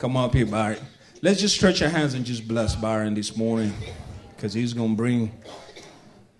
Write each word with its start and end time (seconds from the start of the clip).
Come 0.00 0.16
up 0.16 0.32
here, 0.32 0.46
Byron. 0.46 0.78
Let's 1.20 1.42
just 1.42 1.54
stretch 1.54 1.82
our 1.82 1.90
hands 1.90 2.14
and 2.14 2.24
just 2.24 2.48
bless 2.48 2.74
Byron 2.74 3.12
this 3.12 3.36
morning 3.36 3.74
because 4.34 4.54
he's 4.54 4.72
going 4.72 4.92
to 4.92 4.96
bring 4.96 5.30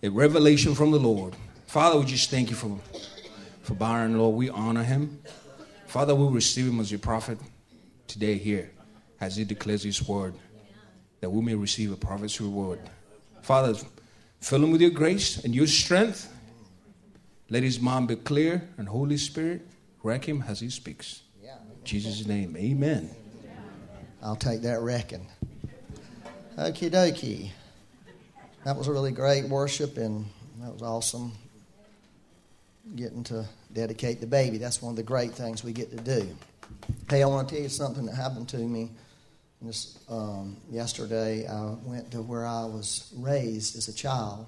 a 0.02 0.08
revelation 0.08 0.74
from 0.74 0.92
the 0.92 0.98
Lord. 0.98 1.36
Father, 1.66 1.98
we 1.98 2.06
just 2.06 2.30
thank 2.30 2.48
you 2.48 2.56
for, 2.56 2.78
for 3.60 3.74
Byron, 3.74 4.16
Lord. 4.16 4.34
We 4.34 4.48
honor 4.48 4.82
him. 4.82 5.20
Father, 5.86 6.14
we 6.14 6.34
receive 6.34 6.68
him 6.68 6.80
as 6.80 6.90
your 6.90 7.00
prophet 7.00 7.38
today 8.06 8.38
here 8.38 8.70
as 9.20 9.36
he 9.36 9.44
declares 9.44 9.82
his 9.82 10.08
word 10.08 10.32
that 11.20 11.28
we 11.28 11.42
may 11.42 11.54
receive 11.54 11.92
a 11.92 11.96
prophet's 11.96 12.40
reward. 12.40 12.80
Father, 13.42 13.74
fill 14.40 14.64
him 14.64 14.70
with 14.70 14.80
your 14.80 14.88
grace 14.88 15.44
and 15.44 15.54
your 15.54 15.66
strength. 15.66 16.32
Let 17.50 17.62
his 17.62 17.78
mind 17.78 18.08
be 18.08 18.16
clear 18.16 18.70
and 18.78 18.88
Holy 18.88 19.18
Spirit 19.18 19.66
wreck 20.02 20.26
him 20.26 20.44
as 20.48 20.60
he 20.60 20.70
speaks. 20.70 21.20
In 21.42 21.84
Jesus' 21.84 22.26
name, 22.26 22.56
amen. 22.56 23.10
I'll 24.22 24.36
take 24.36 24.62
that 24.62 24.80
reckon. 24.80 25.26
Okie 26.58 26.90
dokie. 26.90 27.50
That 28.64 28.76
was 28.76 28.86
a 28.86 28.92
really 28.92 29.12
great 29.12 29.48
worship, 29.48 29.96
and 29.96 30.26
that 30.60 30.72
was 30.72 30.82
awesome. 30.82 31.32
Getting 32.94 33.24
to 33.24 33.46
dedicate 33.72 34.20
the 34.20 34.26
baby. 34.26 34.58
That's 34.58 34.82
one 34.82 34.92
of 34.92 34.96
the 34.96 35.02
great 35.02 35.32
things 35.32 35.64
we 35.64 35.72
get 35.72 35.90
to 35.90 35.96
do. 35.96 36.28
Hey, 37.08 37.22
I 37.22 37.26
want 37.26 37.48
to 37.48 37.54
tell 37.54 37.62
you 37.62 37.70
something 37.70 38.04
that 38.06 38.14
happened 38.14 38.48
to 38.50 38.58
me. 38.58 38.90
This, 39.62 39.98
um, 40.10 40.58
yesterday, 40.70 41.46
I 41.46 41.76
went 41.84 42.10
to 42.12 42.20
where 42.20 42.46
I 42.46 42.64
was 42.64 43.10
raised 43.16 43.76
as 43.76 43.88
a 43.88 43.94
child. 43.94 44.46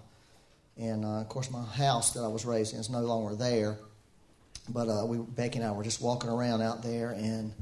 And 0.76 1.04
uh, 1.04 1.20
of 1.20 1.28
course, 1.28 1.50
my 1.50 1.64
house 1.64 2.12
that 2.12 2.20
I 2.20 2.28
was 2.28 2.44
raised 2.44 2.74
in 2.74 2.80
is 2.80 2.90
no 2.90 3.00
longer 3.00 3.34
there. 3.34 3.78
But 4.68 4.88
uh, 4.88 5.04
we, 5.06 5.18
Becky 5.18 5.58
and 5.58 5.66
I 5.66 5.72
were 5.72 5.82
just 5.82 6.02
walking 6.02 6.30
around 6.30 6.62
out 6.62 6.82
there, 6.82 7.10
and 7.10 7.52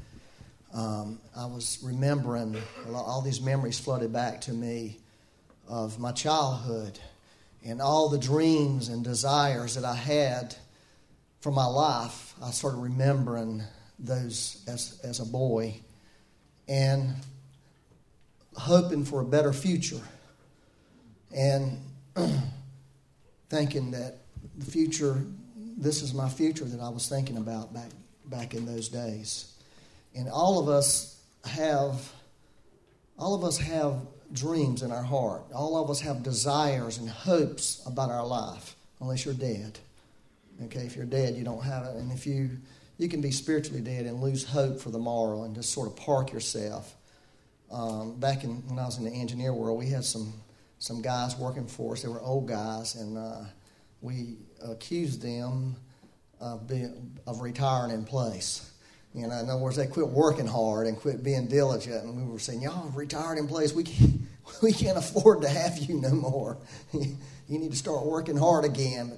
um, 0.73 1.19
I 1.35 1.45
was 1.45 1.79
remembering 1.83 2.55
all 2.93 3.21
these 3.21 3.41
memories 3.41 3.79
flooded 3.79 4.13
back 4.13 4.41
to 4.41 4.53
me 4.53 4.97
of 5.67 5.99
my 5.99 6.11
childhood 6.11 6.99
and 7.63 7.81
all 7.81 8.09
the 8.09 8.17
dreams 8.17 8.87
and 8.89 9.03
desires 9.03 9.75
that 9.75 9.85
I 9.85 9.95
had 9.95 10.55
for 11.41 11.51
my 11.51 11.65
life. 11.65 12.33
I 12.41 12.51
started 12.51 12.77
remembering 12.77 13.63
those 13.99 14.63
as, 14.67 14.99
as 15.03 15.19
a 15.19 15.25
boy 15.25 15.75
and 16.67 17.15
hoping 18.55 19.05
for 19.05 19.21
a 19.21 19.25
better 19.25 19.53
future 19.53 20.01
and 21.35 21.79
thinking 23.49 23.91
that 23.91 24.17
the 24.57 24.65
future, 24.65 25.23
this 25.77 26.01
is 26.01 26.13
my 26.13 26.29
future 26.29 26.65
that 26.65 26.79
I 26.79 26.89
was 26.89 27.07
thinking 27.07 27.37
about 27.37 27.73
back, 27.73 27.89
back 28.25 28.53
in 28.53 28.65
those 28.65 28.89
days. 28.89 29.53
And 30.15 30.29
all 30.29 30.59
of 30.59 30.67
us 30.67 31.21
have, 31.45 32.11
all 33.17 33.33
of 33.33 33.43
us 33.43 33.57
have 33.57 33.95
dreams 34.33 34.81
in 34.81 34.91
our 34.91 35.03
heart. 35.03 35.43
All 35.53 35.81
of 35.81 35.89
us 35.89 36.01
have 36.01 36.23
desires 36.23 36.97
and 36.97 37.09
hopes 37.09 37.81
about 37.85 38.09
our 38.09 38.25
life, 38.25 38.75
unless 38.99 39.25
you're 39.25 39.33
dead. 39.33 39.79
Okay, 40.63 40.81
if 40.81 40.95
you're 40.95 41.05
dead, 41.05 41.35
you 41.35 41.43
don't 41.43 41.63
have 41.63 41.85
it. 41.85 41.95
And 41.95 42.11
if 42.11 42.27
you, 42.27 42.51
you 42.97 43.09
can 43.09 43.21
be 43.21 43.31
spiritually 43.31 43.81
dead 43.81 44.05
and 44.05 44.21
lose 44.21 44.43
hope 44.43 44.79
for 44.79 44.89
the 44.89 44.99
morrow 44.99 45.43
and 45.43 45.55
just 45.55 45.73
sort 45.73 45.87
of 45.87 45.95
park 45.95 46.31
yourself. 46.31 46.95
Um, 47.71 48.19
back 48.19 48.43
in, 48.43 48.67
when 48.67 48.77
I 48.79 48.85
was 48.85 48.97
in 48.97 49.05
the 49.05 49.11
engineer 49.11 49.53
world, 49.53 49.79
we 49.79 49.87
had 49.87 50.03
some, 50.03 50.33
some 50.79 51.01
guys 51.01 51.37
working 51.37 51.67
for 51.67 51.93
us. 51.93 52.01
They 52.01 52.09
were 52.09 52.21
old 52.21 52.47
guys, 52.47 52.95
and 52.95 53.17
uh, 53.17 53.43
we 54.01 54.35
accused 54.63 55.21
them 55.21 55.77
of, 56.39 56.67
being, 56.67 57.17
of 57.25 57.41
retiring 57.41 57.91
in 57.91 58.03
place. 58.03 58.70
You 59.13 59.27
know, 59.27 59.37
in 59.39 59.49
other 59.49 59.61
words, 59.61 59.75
they 59.75 59.87
quit 59.87 60.07
working 60.07 60.47
hard 60.47 60.87
and 60.87 60.97
quit 60.97 61.23
being 61.23 61.47
diligent. 61.47 62.03
And 62.05 62.15
we 62.15 62.31
were 62.31 62.39
saying, 62.39 62.61
y'all 62.61 62.89
retired 62.91 63.37
in 63.37 63.47
place. 63.47 63.73
We 63.73 63.83
can't, 63.83 64.21
we 64.63 64.71
can't 64.71 64.97
afford 64.97 65.41
to 65.41 65.49
have 65.49 65.77
you 65.77 65.99
no 65.99 66.11
more. 66.11 66.57
you 66.93 67.17
need 67.47 67.71
to 67.71 67.77
start 67.77 68.05
working 68.05 68.37
hard 68.37 68.63
again. 68.63 69.17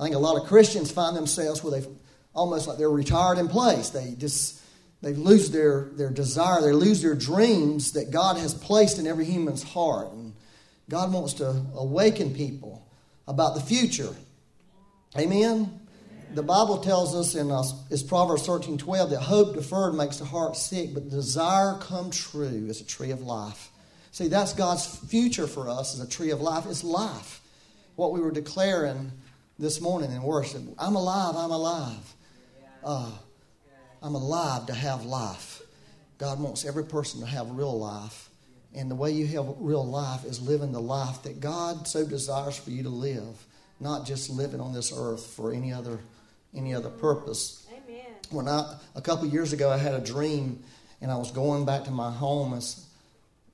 I 0.00 0.04
think 0.04 0.14
a 0.14 0.18
lot 0.18 0.40
of 0.40 0.46
Christians 0.48 0.90
find 0.90 1.16
themselves 1.16 1.62
where 1.62 1.80
they 1.80 1.86
almost 2.34 2.68
like 2.68 2.78
they're 2.78 2.90
retired 2.90 3.38
in 3.38 3.48
place. 3.48 3.90
They 3.90 4.14
just 4.16 4.62
they 5.00 5.14
lose 5.14 5.50
their, 5.50 5.90
their 5.92 6.10
desire, 6.10 6.60
they 6.60 6.72
lose 6.72 7.02
their 7.02 7.14
dreams 7.14 7.92
that 7.92 8.10
God 8.10 8.36
has 8.36 8.54
placed 8.54 8.98
in 8.98 9.06
every 9.06 9.24
human's 9.24 9.62
heart. 9.62 10.12
And 10.12 10.34
God 10.90 11.12
wants 11.12 11.34
to 11.34 11.64
awaken 11.76 12.34
people 12.34 12.86
about 13.28 13.54
the 13.54 13.60
future. 13.60 14.14
Amen? 15.16 15.77
The 16.34 16.42
Bible 16.42 16.78
tells 16.78 17.14
us 17.14 17.34
in 17.34 17.50
uh, 17.50 17.62
is 17.90 18.02
Proverbs 18.02 18.46
13 18.46 18.78
12 18.78 19.10
that 19.10 19.20
hope 19.20 19.54
deferred 19.54 19.94
makes 19.94 20.18
the 20.18 20.24
heart 20.24 20.56
sick, 20.56 20.92
but 20.94 21.08
desire 21.08 21.76
come 21.80 22.10
true 22.10 22.66
is 22.68 22.80
a 22.80 22.84
tree 22.84 23.10
of 23.10 23.22
life. 23.22 23.70
See, 24.12 24.28
that's 24.28 24.52
God's 24.52 24.84
future 24.84 25.46
for 25.46 25.68
us 25.68 25.94
is 25.94 26.00
a 26.00 26.08
tree 26.08 26.30
of 26.30 26.40
life. 26.40 26.66
It's 26.66 26.84
life. 26.84 27.40
What 27.96 28.12
we 28.12 28.20
were 28.20 28.30
declaring 28.30 29.12
this 29.58 29.80
morning 29.80 30.12
in 30.12 30.22
worship 30.22 30.62
I'm 30.78 30.96
alive, 30.96 31.36
I'm 31.36 31.50
alive. 31.50 32.14
Uh, 32.84 33.10
I'm 34.02 34.14
alive 34.14 34.66
to 34.66 34.74
have 34.74 35.04
life. 35.04 35.62
God 36.18 36.40
wants 36.40 36.64
every 36.64 36.84
person 36.84 37.20
to 37.20 37.26
have 37.26 37.50
real 37.50 37.78
life. 37.78 38.28
And 38.74 38.90
the 38.90 38.94
way 38.94 39.12
you 39.12 39.26
have 39.28 39.46
real 39.58 39.86
life 39.86 40.24
is 40.24 40.40
living 40.40 40.72
the 40.72 40.80
life 40.80 41.22
that 41.22 41.40
God 41.40 41.88
so 41.88 42.06
desires 42.06 42.56
for 42.56 42.70
you 42.70 42.82
to 42.82 42.88
live, 42.88 43.46
not 43.80 44.06
just 44.06 44.30
living 44.30 44.60
on 44.60 44.72
this 44.72 44.92
earth 44.94 45.26
for 45.26 45.52
any 45.52 45.72
other 45.72 46.00
any 46.54 46.74
other 46.74 46.90
purpose. 46.90 47.66
Amen. 47.70 48.06
When 48.30 48.48
I 48.48 48.78
a 48.94 49.00
couple 49.00 49.26
years 49.26 49.52
ago, 49.52 49.70
I 49.70 49.76
had 49.76 49.94
a 49.94 50.00
dream, 50.00 50.62
and 51.00 51.10
I 51.10 51.16
was 51.16 51.30
going 51.30 51.64
back 51.64 51.84
to 51.84 51.90
my 51.90 52.10
home 52.10 52.54
as 52.54 52.86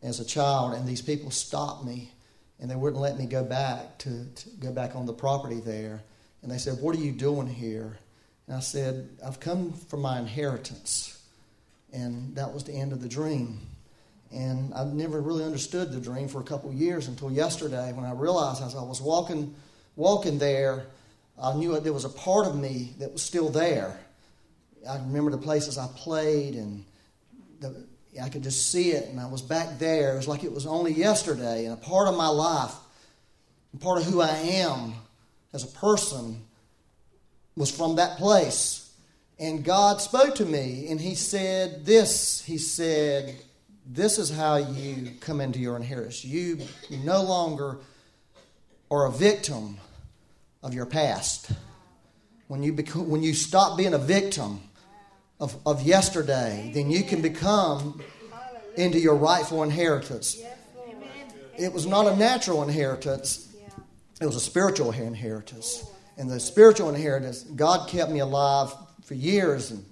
as 0.02 0.20
a 0.20 0.24
child, 0.24 0.74
and 0.74 0.86
these 0.86 1.00
people 1.00 1.30
stopped 1.30 1.84
me, 1.84 2.12
and 2.60 2.70
they 2.70 2.76
wouldn't 2.76 3.00
let 3.00 3.18
me 3.18 3.26
go 3.26 3.42
back 3.42 3.96
to, 3.98 4.26
to 4.26 4.50
go 4.60 4.70
back 4.70 4.94
on 4.94 5.06
the 5.06 5.14
property 5.14 5.60
there. 5.60 6.02
And 6.42 6.50
they 6.50 6.58
said, 6.58 6.80
"What 6.80 6.94
are 6.96 7.00
you 7.00 7.12
doing 7.12 7.46
here?" 7.46 7.98
And 8.46 8.56
I 8.56 8.60
said, 8.60 9.08
"I've 9.24 9.40
come 9.40 9.72
for 9.72 9.96
my 9.96 10.18
inheritance." 10.18 11.10
And 11.92 12.34
that 12.34 12.52
was 12.52 12.64
the 12.64 12.72
end 12.72 12.92
of 12.92 13.00
the 13.00 13.08
dream. 13.08 13.60
And 14.32 14.74
I 14.74 14.82
never 14.82 15.20
really 15.20 15.44
understood 15.44 15.92
the 15.92 16.00
dream 16.00 16.26
for 16.26 16.40
a 16.40 16.44
couple 16.44 16.72
years 16.72 17.06
until 17.06 17.30
yesterday 17.30 17.92
when 17.92 18.04
I 18.04 18.10
realized 18.12 18.62
as 18.62 18.74
I 18.74 18.82
was 18.82 19.00
walking 19.00 19.54
walking 19.96 20.38
there 20.38 20.86
I 21.40 21.54
knew 21.54 21.78
there 21.80 21.92
was 21.92 22.04
a 22.04 22.10
part 22.10 22.46
of 22.46 22.56
me 22.56 22.94
that 22.98 23.12
was 23.12 23.22
still 23.22 23.50
there. 23.50 23.98
I 24.88 24.96
remember 24.96 25.30
the 25.30 25.38
places 25.38 25.78
I 25.78 25.88
played, 25.96 26.54
and 26.54 26.84
the, 27.60 27.86
I 28.22 28.28
could 28.28 28.42
just 28.42 28.70
see 28.70 28.90
it, 28.92 29.08
and 29.08 29.18
I 29.18 29.26
was 29.26 29.42
back 29.42 29.78
there. 29.78 30.14
It 30.14 30.16
was 30.16 30.28
like 30.28 30.44
it 30.44 30.52
was 30.52 30.66
only 30.66 30.92
yesterday, 30.92 31.64
and 31.64 31.74
a 31.74 31.76
part 31.76 32.08
of 32.08 32.16
my 32.16 32.28
life, 32.28 32.74
and 33.72 33.80
part 33.80 33.98
of 33.98 34.04
who 34.04 34.20
I 34.20 34.30
am 34.30 34.94
as 35.52 35.64
a 35.64 35.78
person, 35.78 36.42
was 37.56 37.70
from 37.70 37.96
that 37.96 38.18
place. 38.18 38.92
And 39.38 39.64
God 39.64 40.00
spoke 40.00 40.36
to 40.36 40.44
me, 40.44 40.88
and 40.88 41.00
He 41.00 41.14
said, 41.14 41.84
This, 41.84 42.42
He 42.42 42.58
said, 42.58 43.36
this 43.86 44.18
is 44.18 44.30
how 44.30 44.56
you 44.56 45.10
come 45.20 45.40
into 45.40 45.58
your 45.58 45.76
inheritance. 45.76 46.24
You 46.24 46.58
no 46.90 47.22
longer 47.22 47.78
are 48.90 49.06
a 49.06 49.12
victim 49.12 49.76
of 50.64 50.74
your 50.74 50.86
past. 50.86 51.52
When 52.48 52.62
you, 52.62 52.72
become, 52.72 53.08
when 53.08 53.22
you 53.22 53.34
stop 53.34 53.78
being 53.78 53.94
a 53.94 53.98
victim 53.98 54.60
of, 55.38 55.56
of 55.66 55.82
yesterday, 55.82 56.72
then 56.74 56.90
you 56.90 57.04
can 57.04 57.22
become 57.22 58.02
into 58.76 58.98
your 58.98 59.14
rightful 59.14 59.62
inheritance. 59.62 60.42
It 61.56 61.72
was 61.72 61.86
not 61.86 62.06
a 62.06 62.16
natural 62.16 62.62
inheritance, 62.62 63.54
it 64.20 64.26
was 64.26 64.36
a 64.36 64.40
spiritual 64.40 64.90
inheritance. 64.90 65.86
And 66.16 66.30
the 66.30 66.40
spiritual 66.40 66.88
inheritance, 66.88 67.42
God 67.42 67.88
kept 67.88 68.10
me 68.10 68.20
alive 68.20 68.72
for 69.04 69.14
years. 69.14 69.70
And 69.70 69.84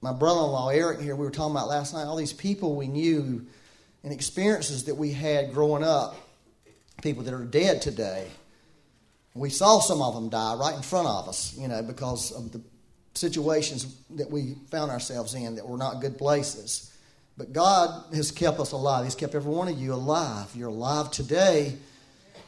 my 0.00 0.12
brother 0.12 0.40
in 0.40 0.46
law, 0.46 0.68
Eric, 0.68 1.00
here, 1.00 1.14
we 1.14 1.24
were 1.24 1.30
talking 1.30 1.52
about 1.54 1.68
last 1.68 1.94
night, 1.94 2.04
all 2.04 2.16
these 2.16 2.32
people 2.32 2.76
we 2.76 2.88
knew 2.88 3.46
and 4.02 4.12
experiences 4.12 4.84
that 4.84 4.96
we 4.96 5.12
had 5.12 5.52
growing 5.52 5.84
up, 5.84 6.16
people 7.00 7.22
that 7.24 7.34
are 7.34 7.44
dead 7.44 7.80
today. 7.80 8.28
We 9.36 9.50
saw 9.50 9.80
some 9.80 10.02
of 10.02 10.14
them 10.14 10.28
die 10.28 10.54
right 10.54 10.74
in 10.74 10.82
front 10.82 11.08
of 11.08 11.28
us, 11.28 11.56
you 11.58 11.68
know, 11.68 11.82
because 11.82 12.32
of 12.32 12.52
the 12.52 12.60
situations 13.14 13.96
that 14.10 14.30
we 14.30 14.56
found 14.70 14.90
ourselves 14.90 15.34
in 15.34 15.56
that 15.56 15.66
were 15.66 15.78
not 15.78 16.00
good 16.00 16.18
places. 16.18 16.92
But 17.36 17.52
God 17.52 18.14
has 18.14 18.30
kept 18.30 18.58
us 18.60 18.72
alive. 18.72 19.04
He's 19.04 19.14
kept 19.14 19.34
every 19.34 19.52
one 19.52 19.68
of 19.68 19.78
you 19.78 19.92
alive. 19.92 20.50
You're 20.54 20.68
alive 20.68 21.10
today, 21.10 21.76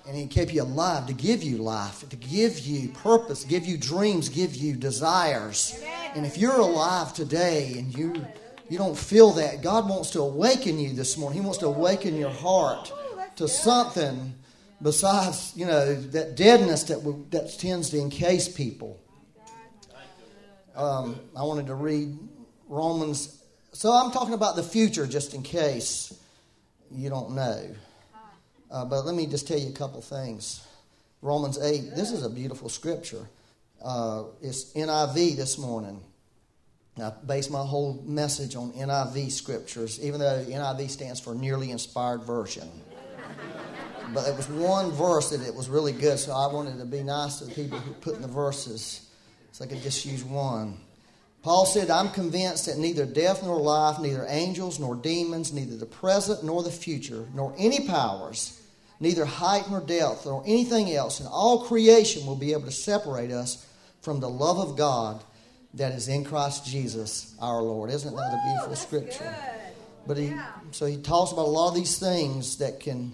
and 0.06 0.16
He 0.16 0.26
kept 0.26 0.52
you 0.52 0.62
alive 0.62 1.06
to 1.08 1.12
give 1.12 1.42
you 1.42 1.58
life, 1.58 2.08
to 2.08 2.16
give 2.16 2.60
you 2.60 2.88
purpose, 2.88 3.44
give 3.44 3.66
you 3.66 3.76
dreams, 3.76 4.28
give 4.30 4.54
you 4.54 4.74
desires. 4.76 5.82
And 6.14 6.24
if 6.24 6.38
you're 6.38 6.58
alive 6.58 7.12
today 7.12 7.74
and 7.78 7.96
you 7.96 8.26
you 8.70 8.76
don't 8.76 8.98
feel 8.98 9.32
that, 9.32 9.62
God 9.62 9.88
wants 9.88 10.10
to 10.10 10.20
awaken 10.20 10.78
you 10.78 10.92
this 10.92 11.16
morning. 11.16 11.40
He 11.40 11.44
wants 11.44 11.58
to 11.60 11.66
awaken 11.66 12.16
your 12.16 12.30
heart 12.30 12.92
to 13.36 13.48
something 13.48 14.34
besides, 14.82 15.52
you 15.54 15.66
know, 15.66 15.94
that 15.94 16.36
deadness 16.36 16.84
that, 16.84 17.30
that 17.30 17.58
tends 17.58 17.90
to 17.90 17.98
encase 17.98 18.48
people. 18.48 18.98
Um, 20.76 21.18
I 21.36 21.42
wanted 21.42 21.66
to 21.66 21.74
read 21.74 22.16
Romans 22.68 23.38
so 23.78 23.92
I'm 23.92 24.10
talking 24.10 24.34
about 24.34 24.56
the 24.56 24.62
future 24.62 25.06
just 25.06 25.34
in 25.34 25.42
case 25.44 26.12
you 26.90 27.10
don't 27.10 27.36
know. 27.36 27.64
Uh, 28.70 28.84
but 28.84 29.04
let 29.04 29.14
me 29.14 29.26
just 29.26 29.46
tell 29.46 29.58
you 29.58 29.68
a 29.68 29.72
couple 29.72 30.00
things. 30.00 30.66
Romans 31.22 31.58
8, 31.58 31.94
this 31.94 32.10
is 32.10 32.24
a 32.24 32.28
beautiful 32.28 32.68
scripture. 32.68 33.28
Uh, 33.80 34.24
it's 34.42 34.72
NIV 34.72 35.36
this 35.36 35.58
morning. 35.58 36.02
I 37.00 37.12
base 37.24 37.50
my 37.50 37.64
whole 37.64 38.02
message 38.04 38.56
on 38.56 38.72
NIV 38.72 39.30
scriptures, 39.30 40.00
even 40.02 40.18
though 40.18 40.44
NIV 40.48 40.90
stands 40.90 41.20
for 41.20 41.34
Nearly 41.34 41.70
Inspired 41.70 42.24
Version. 42.24 42.68
But 44.12 44.28
it 44.28 44.36
was 44.36 44.48
one 44.48 44.90
verse 44.92 45.30
that 45.30 45.46
it 45.46 45.54
was 45.54 45.68
really 45.68 45.92
good, 45.92 46.18
so 46.18 46.32
I 46.32 46.52
wanted 46.52 46.78
to 46.78 46.84
be 46.84 47.02
nice 47.02 47.38
to 47.38 47.44
the 47.46 47.54
people 47.54 47.78
who 47.78 47.92
put 47.94 48.16
in 48.16 48.22
the 48.22 48.28
verses, 48.28 49.08
so 49.52 49.64
I 49.64 49.68
could 49.68 49.82
just 49.82 50.04
use 50.04 50.24
one. 50.24 50.78
Paul 51.42 51.66
said, 51.66 51.88
I'm 51.88 52.10
convinced 52.10 52.66
that 52.66 52.78
neither 52.78 53.06
death 53.06 53.42
nor 53.42 53.58
life, 53.60 54.00
neither 54.00 54.26
angels 54.28 54.78
nor 54.78 54.96
demons, 54.96 55.52
neither 55.52 55.76
the 55.76 55.86
present 55.86 56.44
nor 56.44 56.62
the 56.62 56.70
future, 56.70 57.26
nor 57.32 57.54
any 57.58 57.86
powers, 57.86 58.60
neither 59.00 59.24
height 59.24 59.70
nor 59.70 59.80
depth, 59.80 60.26
nor 60.26 60.42
anything 60.46 60.92
else 60.92 61.20
in 61.20 61.26
all 61.26 61.64
creation 61.64 62.26
will 62.26 62.36
be 62.36 62.52
able 62.52 62.64
to 62.64 62.72
separate 62.72 63.30
us 63.30 63.66
from 64.02 64.20
the 64.20 64.28
love 64.28 64.58
of 64.58 64.76
God 64.76 65.22
that 65.74 65.92
is 65.92 66.08
in 66.08 66.24
Christ 66.24 66.66
Jesus 66.66 67.34
our 67.40 67.62
Lord. 67.62 67.90
Isn't 67.90 68.14
that 68.16 68.20
a 68.34 68.42
beautiful 68.46 68.74
scripture? 68.76 69.24
Good. 69.24 69.74
But 70.06 70.16
he, 70.16 70.26
Yeah. 70.28 70.46
so 70.72 70.86
he 70.86 70.96
talks 70.96 71.30
about 71.32 71.46
a 71.46 71.50
lot 71.50 71.68
of 71.68 71.74
these 71.74 71.98
things 71.98 72.56
that 72.56 72.80
can, 72.80 73.12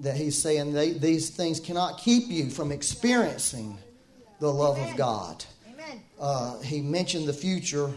that 0.00 0.16
he's 0.16 0.40
saying 0.40 0.72
they, 0.72 0.92
these 0.92 1.30
things 1.30 1.60
cannot 1.60 1.98
keep 1.98 2.28
you 2.28 2.50
from 2.50 2.72
experiencing 2.72 3.78
the 4.40 4.52
love 4.52 4.78
of 4.78 4.96
God. 4.96 5.44
Amen. 5.72 6.02
Uh, 6.20 6.60
he 6.60 6.80
mentioned 6.80 7.26
the 7.26 7.32
future 7.32 7.90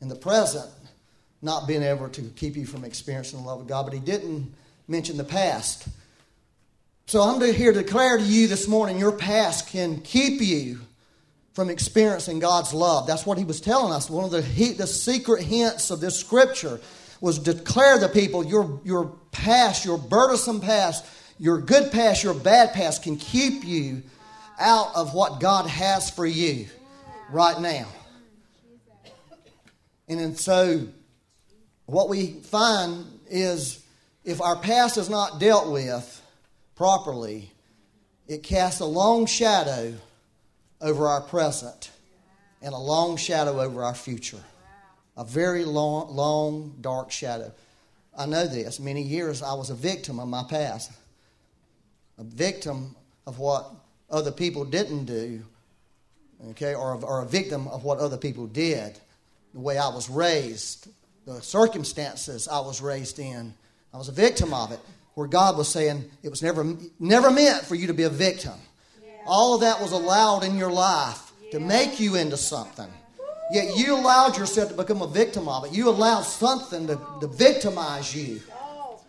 and 0.00 0.10
the 0.10 0.16
present 0.16 0.70
not 1.40 1.68
being 1.68 1.82
able 1.82 2.08
to 2.08 2.22
keep 2.36 2.56
you 2.56 2.66
from 2.66 2.84
experiencing 2.84 3.40
the 3.40 3.46
love 3.46 3.60
of 3.60 3.66
God, 3.66 3.84
but 3.84 3.92
he 3.92 4.00
didn't 4.00 4.52
mention 4.88 5.16
the 5.16 5.24
past. 5.24 5.88
So 7.06 7.22
I'm 7.22 7.40
here 7.40 7.72
to 7.72 7.82
declare 7.82 8.18
to 8.18 8.24
you 8.24 8.48
this 8.48 8.66
morning 8.66 8.98
your 8.98 9.12
past 9.12 9.68
can 9.68 10.00
keep 10.00 10.40
you 10.40 10.80
from 11.52 11.70
experiencing 11.70 12.38
God's 12.38 12.74
love. 12.74 13.06
That's 13.06 13.24
what 13.24 13.38
he 13.38 13.44
was 13.44 13.60
telling 13.60 13.92
us. 13.92 14.10
One 14.10 14.24
of 14.24 14.30
the, 14.30 14.42
he, 14.42 14.72
the 14.72 14.86
secret 14.86 15.42
hints 15.42 15.90
of 15.90 16.00
this 16.00 16.18
scripture 16.18 16.80
was 17.20 17.38
declare 17.38 17.98
the 17.98 18.08
people 18.08 18.44
your, 18.44 18.80
your 18.84 19.06
past, 19.32 19.84
your 19.84 19.98
burdensome 19.98 20.60
past, 20.60 21.04
your 21.38 21.60
good 21.60 21.92
past, 21.92 22.22
your 22.22 22.34
bad 22.34 22.72
past 22.72 23.02
can 23.02 23.16
keep 23.16 23.64
you 23.64 24.02
out 24.58 24.94
of 24.94 25.14
what 25.14 25.40
God 25.40 25.66
has 25.66 26.10
for 26.10 26.26
you 26.26 26.66
right 27.30 27.60
now. 27.60 27.86
And 30.08 30.18
then 30.18 30.36
so 30.36 30.88
what 31.86 32.08
we 32.08 32.32
find 32.42 33.06
is 33.28 33.84
if 34.24 34.40
our 34.40 34.56
past 34.56 34.96
is 34.96 35.08
not 35.08 35.38
dealt 35.38 35.70
with 35.70 36.22
properly, 36.74 37.50
it 38.26 38.42
casts 38.42 38.80
a 38.80 38.86
long 38.86 39.26
shadow 39.26 39.94
over 40.80 41.06
our 41.06 41.20
present 41.20 41.90
and 42.62 42.74
a 42.74 42.78
long 42.78 43.16
shadow 43.16 43.60
over 43.60 43.84
our 43.84 43.94
future. 43.94 44.42
A 45.18 45.24
very 45.24 45.64
long, 45.64 46.14
long, 46.14 46.76
dark 46.80 47.10
shadow. 47.10 47.52
I 48.16 48.26
know 48.26 48.46
this. 48.46 48.78
Many 48.78 49.02
years 49.02 49.42
I 49.42 49.52
was 49.52 49.68
a 49.68 49.74
victim 49.74 50.20
of 50.20 50.28
my 50.28 50.44
past, 50.48 50.92
a 52.18 52.24
victim 52.24 52.94
of 53.26 53.38
what 53.40 53.68
other 54.08 54.30
people 54.32 54.64
didn't 54.64 55.04
do, 55.04 55.42
okay, 56.50 56.74
or, 56.74 56.94
or 57.04 57.22
a 57.22 57.26
victim 57.26 57.66
of 57.68 57.82
what 57.82 57.98
other 57.98 58.16
people 58.16 58.46
did, 58.46 58.98
the 59.52 59.60
way 59.60 59.76
I 59.76 59.88
was 59.88 60.08
raised, 60.08 60.88
the 61.26 61.42
circumstances 61.42 62.46
I 62.48 62.60
was 62.60 62.80
raised 62.80 63.18
in. 63.18 63.52
I 63.92 63.98
was 63.98 64.08
a 64.08 64.12
victim 64.12 64.54
of 64.54 64.70
it, 64.70 64.80
where 65.14 65.26
God 65.26 65.56
was 65.56 65.68
saying 65.68 66.08
it 66.22 66.28
was 66.30 66.42
never, 66.42 66.76
never 67.00 67.30
meant 67.30 67.64
for 67.64 67.74
you 67.74 67.88
to 67.88 67.94
be 67.94 68.04
a 68.04 68.08
victim. 68.08 68.54
All 69.26 69.54
of 69.54 69.62
that 69.62 69.80
was 69.80 69.90
allowed 69.90 70.44
in 70.44 70.56
your 70.56 70.70
life 70.70 71.32
to 71.50 71.58
make 71.58 71.98
you 71.98 72.14
into 72.14 72.36
something. 72.36 72.90
Yet 73.50 73.76
you 73.76 73.96
allowed 73.96 74.36
yourself 74.36 74.70
to 74.70 74.74
become 74.74 75.00
a 75.02 75.06
victim 75.06 75.48
of 75.48 75.64
it. 75.64 75.72
You 75.72 75.88
allowed 75.88 76.22
something 76.22 76.86
to, 76.86 77.00
to 77.20 77.26
victimize 77.26 78.14
you. 78.14 78.40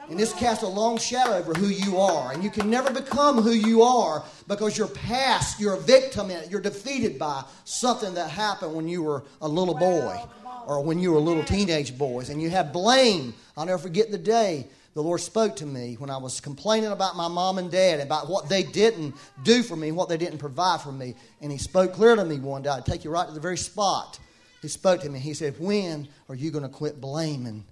And 0.10 0.20
this 0.20 0.34
casts 0.34 0.64
a 0.64 0.68
long 0.68 0.98
shadow 0.98 1.34
over 1.34 1.54
who 1.54 1.68
you 1.68 2.00
are. 2.00 2.32
And 2.32 2.44
you 2.44 2.50
can 2.50 2.70
never 2.70 2.92
become 2.92 3.42
who 3.42 3.52
you 3.52 3.84
are 3.84 4.24
because 4.48 4.78
your 4.78 4.88
past, 4.88 5.60
you're 5.60 5.76
a 5.76 5.80
victim 5.80 6.32
in 6.32 6.38
it. 6.38 6.50
You're 6.50 6.62
defeated 6.62 7.20
by 7.20 7.44
something 7.66 8.16
that 8.16 8.30
happened 8.32 8.74
when 8.74 8.88
you 8.88 9.04
were 9.04 9.24
a 9.42 9.48
little 9.48 9.76
boy 9.76 10.20
or 10.66 10.82
when 10.84 11.00
you 11.00 11.12
were 11.12 11.18
a 11.18 11.22
little 11.22 11.44
teenage 11.44 11.96
boys. 11.96 12.30
And 12.30 12.42
you 12.42 12.50
have 12.50 12.74
blame. 12.74 13.36
I'll 13.56 13.66
never 13.66 13.78
forget 13.78 14.10
the 14.10 14.18
day 14.18 14.68
the 14.96 15.04
Lord 15.04 15.22
spoke 15.22 15.56
to 15.58 15.66
me 15.66 15.96
when 16.00 16.10
I 16.10 16.18
was 16.18 16.42
complaining 16.42 16.92
about 16.92 17.16
my 17.16 17.28
mom 17.28 17.60
and 17.60 17.70
dad, 17.70 18.00
about 18.00 18.28
what 18.30 18.50
they 18.50 18.64
didn't 18.64 19.14
do 19.44 19.62
for 19.62 19.76
me, 19.76 19.92
what 19.92 20.10
they 20.10 20.18
didn't 20.18 20.40
provide 20.40 20.82
for 20.82 20.92
me. 20.92 21.16
And 21.42 21.52
He 21.52 21.60
spoke 21.60 21.94
clear 21.94 22.16
to 22.16 22.26
me 22.26 22.40
one 22.40 22.64
day. 22.64 22.70
I'd 22.70 22.86
take 22.86 23.04
you 23.04 23.12
right 23.12 23.28
to 23.28 23.34
the 23.34 23.40
very 23.40 23.58
spot. 23.58 24.20
He 24.62 24.68
spoke 24.68 25.02
to 25.02 25.10
me. 25.10 25.20
He 25.20 25.34
said, 25.34 25.56
When 25.60 26.08
are 26.28 26.36
you 26.36 26.52
going 26.52 26.64
to 26.64 26.70
quit 26.70 27.00
blaming 27.00 27.66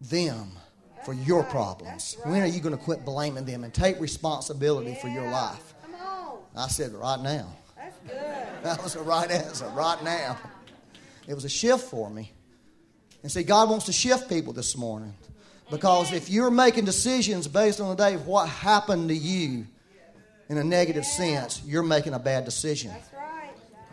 them 0.00 0.52
for 1.04 1.14
your 1.14 1.44
problems? 1.44 2.16
When 2.24 2.42
are 2.42 2.46
you 2.46 2.60
going 2.60 2.76
to 2.76 2.82
quit 2.82 3.04
blaming 3.04 3.44
them 3.44 3.64
and 3.64 3.72
take 3.72 4.00
responsibility 4.00 4.96
for 5.00 5.08
your 5.08 5.30
life? 5.30 5.74
I 6.56 6.68
said, 6.68 6.92
Right 6.92 7.20
now. 7.20 7.56
That 8.62 8.82
was 8.82 8.94
the 8.94 9.02
right 9.02 9.30
answer, 9.30 9.66
right 9.68 10.02
now. 10.02 10.36
It 11.28 11.34
was 11.34 11.44
a 11.44 11.48
shift 11.48 11.84
for 11.84 12.10
me. 12.10 12.32
And 13.22 13.30
see, 13.30 13.42
God 13.42 13.70
wants 13.70 13.86
to 13.86 13.92
shift 13.92 14.28
people 14.28 14.52
this 14.52 14.76
morning. 14.76 15.14
Because 15.70 16.12
if 16.12 16.30
you're 16.30 16.50
making 16.50 16.86
decisions 16.86 17.46
based 17.46 17.80
on 17.80 17.90
the 17.90 17.94
day 17.94 18.14
of 18.14 18.26
what 18.26 18.48
happened 18.48 19.10
to 19.10 19.14
you 19.14 19.66
in 20.48 20.56
a 20.56 20.64
negative 20.64 21.04
sense, 21.04 21.62
you're 21.64 21.82
making 21.82 22.14
a 22.14 22.18
bad 22.18 22.44
decision. 22.44 22.92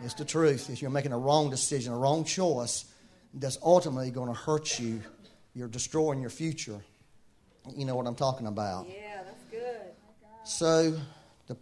It's 0.04 0.14
the 0.14 0.24
truth. 0.24 0.68
If 0.70 0.82
you're 0.82 0.90
making 0.90 1.12
a 1.12 1.18
wrong 1.18 1.50
decision, 1.50 1.92
a 1.92 1.98
wrong 1.98 2.24
choice, 2.24 2.84
that's 3.34 3.58
ultimately 3.62 4.10
going 4.10 4.28
to 4.28 4.38
hurt 4.38 4.78
you. 4.78 5.00
You're 5.54 5.68
destroying 5.68 6.20
your 6.20 6.30
future. 6.30 6.80
You 7.74 7.84
know 7.84 7.96
what 7.96 8.06
I'm 8.06 8.14
talking 8.14 8.46
about. 8.46 8.86
Yeah, 8.88 9.22
that's 9.24 9.44
good. 9.50 9.92
So, 10.44 10.96
the 11.46 11.56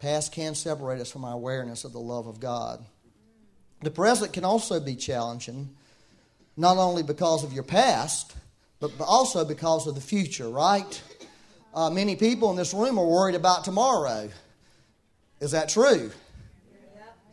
past 0.00 0.32
can 0.32 0.54
separate 0.54 1.00
us 1.00 1.10
from 1.10 1.24
our 1.24 1.34
awareness 1.34 1.84
of 1.84 1.92
the 1.92 2.00
love 2.00 2.26
of 2.26 2.40
God. 2.40 2.84
The 3.82 3.90
present 3.90 4.32
can 4.32 4.44
also 4.44 4.80
be 4.80 4.96
challenging, 4.96 5.76
not 6.56 6.78
only 6.78 7.02
because 7.02 7.44
of 7.44 7.52
your 7.52 7.62
past, 7.62 8.34
but 8.80 8.90
also 9.00 9.44
because 9.44 9.86
of 9.86 9.94
the 9.94 10.00
future, 10.00 10.48
right? 10.48 11.02
Uh, 11.74 11.90
many 11.90 12.16
people 12.16 12.50
in 12.50 12.56
this 12.56 12.72
room 12.72 12.98
are 12.98 13.06
worried 13.06 13.34
about 13.34 13.64
tomorrow. 13.64 14.30
Is 15.40 15.50
that 15.50 15.68
true? 15.68 16.10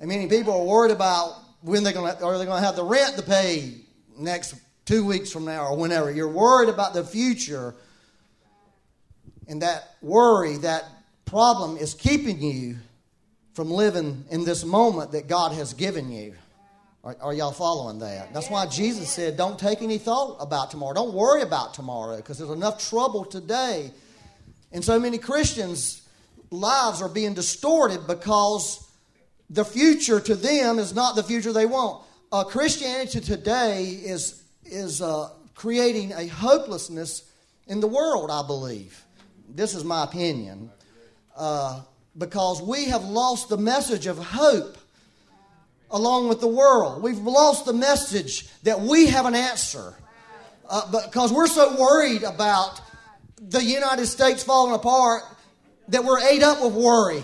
And 0.04 0.10
many 0.10 0.28
people 0.28 0.52
are 0.52 0.66
worried 0.66 0.92
about 0.92 1.34
when 1.62 1.82
they're 1.82 1.94
going 1.94 2.14
to 2.14 2.26
are 2.26 2.38
they 2.38 2.44
going 2.44 2.60
to 2.60 2.66
have 2.66 2.76
the 2.76 2.84
rent 2.84 3.16
to 3.16 3.22
pay 3.22 3.76
next 4.18 4.54
two 4.84 5.06
weeks 5.06 5.32
from 5.32 5.46
now 5.46 5.68
or 5.68 5.78
whenever. 5.78 6.12
You're 6.12 6.28
worried 6.28 6.68
about 6.68 6.94
the 6.94 7.06
future, 7.06 7.74
and 9.48 9.62
that 9.62 9.96
worry, 10.02 10.58
that 10.58 10.84
problem, 11.24 11.78
is 11.78 11.94
keeping 11.94 12.42
you 12.42 12.76
from 13.54 13.72
living 13.72 14.26
in 14.30 14.44
this 14.44 14.66
moment 14.66 15.14
that 15.14 15.30
God 15.30 15.54
has 15.54 15.74
given 15.74 16.12
you. 16.12 16.36
Are, 17.06 17.16
are 17.22 17.34
y'all 17.34 17.54
following 17.54 18.00
that? 18.00 18.34
That's 18.34 18.50
why 18.50 18.66
Jesus 18.66 19.10
said, 19.10 19.38
"Don't 19.38 19.58
take 19.58 19.82
any 19.82 20.00
thought 20.00 20.36
about 20.42 20.70
tomorrow. 20.70 20.94
Don't 20.94 21.14
worry 21.14 21.44
about 21.44 21.74
tomorrow, 21.76 22.18
because 22.18 22.40
there's 22.40 22.50
enough 22.50 22.90
trouble 22.90 23.24
today." 23.24 23.94
And 24.74 24.84
so 24.84 25.00
many 25.00 25.18
Christians' 25.18 26.02
lives 26.52 27.02
are 27.02 27.08
being 27.08 27.34
distorted 27.34 28.06
because 28.06 28.86
the 29.54 29.64
future 29.64 30.20
to 30.20 30.36
them 30.36 30.80
is 30.80 30.96
not 30.96 31.16
the 31.16 31.24
future 31.24 31.54
they 31.54 31.68
want. 31.68 32.04
Uh, 32.32 32.44
Christianity 32.44 33.20
today 33.20 33.84
is 33.84 34.44
is 34.66 35.02
uh, 35.02 35.30
creating 35.54 36.12
a 36.14 36.28
hopelessness 36.28 37.32
in 37.68 37.80
the 37.80 37.88
world. 37.88 38.32
I 38.32 38.46
believe. 38.46 39.04
This 39.48 39.76
is 39.76 39.84
my 39.84 40.04
opinion, 40.04 40.72
uh, 41.38 41.82
because 42.18 42.62
we 42.62 42.86
have 42.86 43.04
lost 43.04 43.50
the 43.50 43.58
message 43.58 44.08
of 44.08 44.18
hope 44.18 44.78
along 45.92 46.28
with 46.28 46.42
the 46.42 46.48
world. 46.48 47.04
We've 47.04 47.20
lost 47.20 47.66
the 47.66 47.74
message 47.74 48.48
that 48.64 48.80
we 48.80 49.06
have 49.08 49.28
an 49.28 49.36
answer 49.36 49.94
uh, 50.68 51.06
because 51.06 51.32
we're 51.32 51.46
so 51.46 51.80
worried 51.80 52.24
about 52.24 52.82
the 53.40 53.64
United 53.64 54.08
States 54.08 54.44
falling 54.44 54.74
apart 54.74 55.22
that 55.90 56.04
we're 56.04 56.20
ate 56.20 56.42
up 56.42 56.64
with 56.64 56.74
worry. 56.74 57.24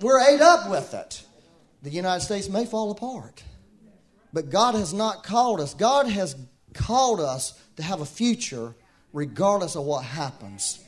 We're 0.00 0.20
ate 0.20 0.40
up 0.40 0.70
with 0.70 0.94
it. 0.94 1.22
The 1.82 1.90
United 1.90 2.24
States 2.24 2.48
may 2.48 2.64
fall 2.64 2.90
apart, 2.90 3.42
but 4.32 4.50
God 4.50 4.74
has 4.74 4.94
not 4.94 5.22
called 5.22 5.60
us. 5.60 5.74
God 5.74 6.08
has 6.08 6.34
called 6.72 7.20
us 7.20 7.60
to 7.76 7.82
have 7.82 8.00
a 8.00 8.06
future 8.06 8.74
regardless 9.12 9.76
of 9.76 9.84
what 9.84 10.02
happens. 10.04 10.82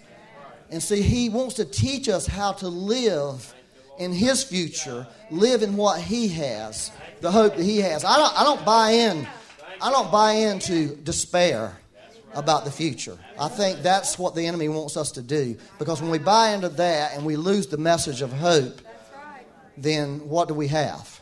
And 0.70 0.82
see, 0.82 1.02
He 1.02 1.28
wants 1.28 1.54
to 1.56 1.64
teach 1.64 2.08
us 2.08 2.26
how 2.26 2.52
to 2.52 2.68
live 2.68 3.54
in 3.98 4.12
His 4.12 4.42
future, 4.42 5.06
live 5.30 5.62
in 5.62 5.76
what 5.76 6.00
He 6.00 6.28
has, 6.28 6.90
the 7.20 7.30
hope 7.30 7.56
that 7.56 7.62
He 7.62 7.78
has. 7.78 8.04
I 8.04 8.16
don't, 8.16 8.40
I 8.40 8.44
don't 8.44 8.64
buy 8.64 8.90
in 8.90 9.26
I 9.80 9.90
don't 9.90 10.10
buy 10.10 10.32
into 10.32 10.96
despair 10.96 11.76
about 12.34 12.64
the 12.64 12.70
future. 12.70 13.18
I 13.38 13.48
think 13.48 13.82
that's 13.82 14.18
what 14.18 14.34
the 14.34 14.46
enemy 14.46 14.68
wants 14.68 14.96
us 14.96 15.12
to 15.12 15.22
do. 15.22 15.56
Because 15.78 16.00
when 16.00 16.10
we 16.10 16.18
buy 16.18 16.50
into 16.54 16.68
that 16.70 17.14
and 17.14 17.24
we 17.24 17.36
lose 17.36 17.66
the 17.66 17.76
message 17.76 18.22
of 18.22 18.32
hope, 18.32 18.80
then 19.76 20.28
what 20.28 20.48
do 20.48 20.54
we 20.54 20.68
have? 20.68 21.20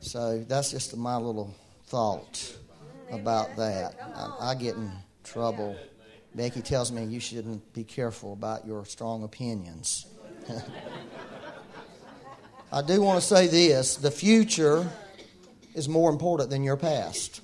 So 0.00 0.44
that's 0.46 0.70
just 0.70 0.96
my 0.96 1.16
little 1.16 1.54
thought 1.86 2.56
about 3.10 3.56
that. 3.56 3.94
I, 4.14 4.50
I 4.50 4.54
get 4.54 4.76
in 4.76 4.92
trouble. 5.24 5.76
Becky 6.34 6.60
tells 6.60 6.92
me 6.92 7.04
you 7.04 7.20
shouldn't 7.20 7.72
be 7.72 7.84
careful 7.84 8.32
about 8.32 8.66
your 8.66 8.84
strong 8.84 9.24
opinions. 9.24 10.06
I 12.72 12.82
do 12.82 13.00
want 13.00 13.20
to 13.20 13.26
say 13.26 13.46
this 13.46 13.96
the 13.96 14.10
future 14.10 14.88
is 15.74 15.88
more 15.88 16.10
important 16.10 16.50
than 16.50 16.62
your 16.62 16.76
past. 16.76 17.40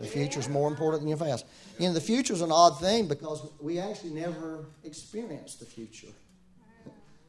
The 0.00 0.06
future 0.06 0.40
is 0.40 0.48
more 0.48 0.68
important 0.68 1.02
than 1.02 1.08
your 1.08 1.18
past. 1.18 1.46
You 1.78 1.88
know, 1.88 1.94
the 1.94 2.00
future 2.00 2.32
is 2.32 2.40
an 2.40 2.52
odd 2.52 2.80
thing 2.80 3.06
because 3.06 3.46
we 3.60 3.78
actually 3.78 4.10
never 4.10 4.66
experience 4.82 5.54
the 5.54 5.64
future. 5.64 6.08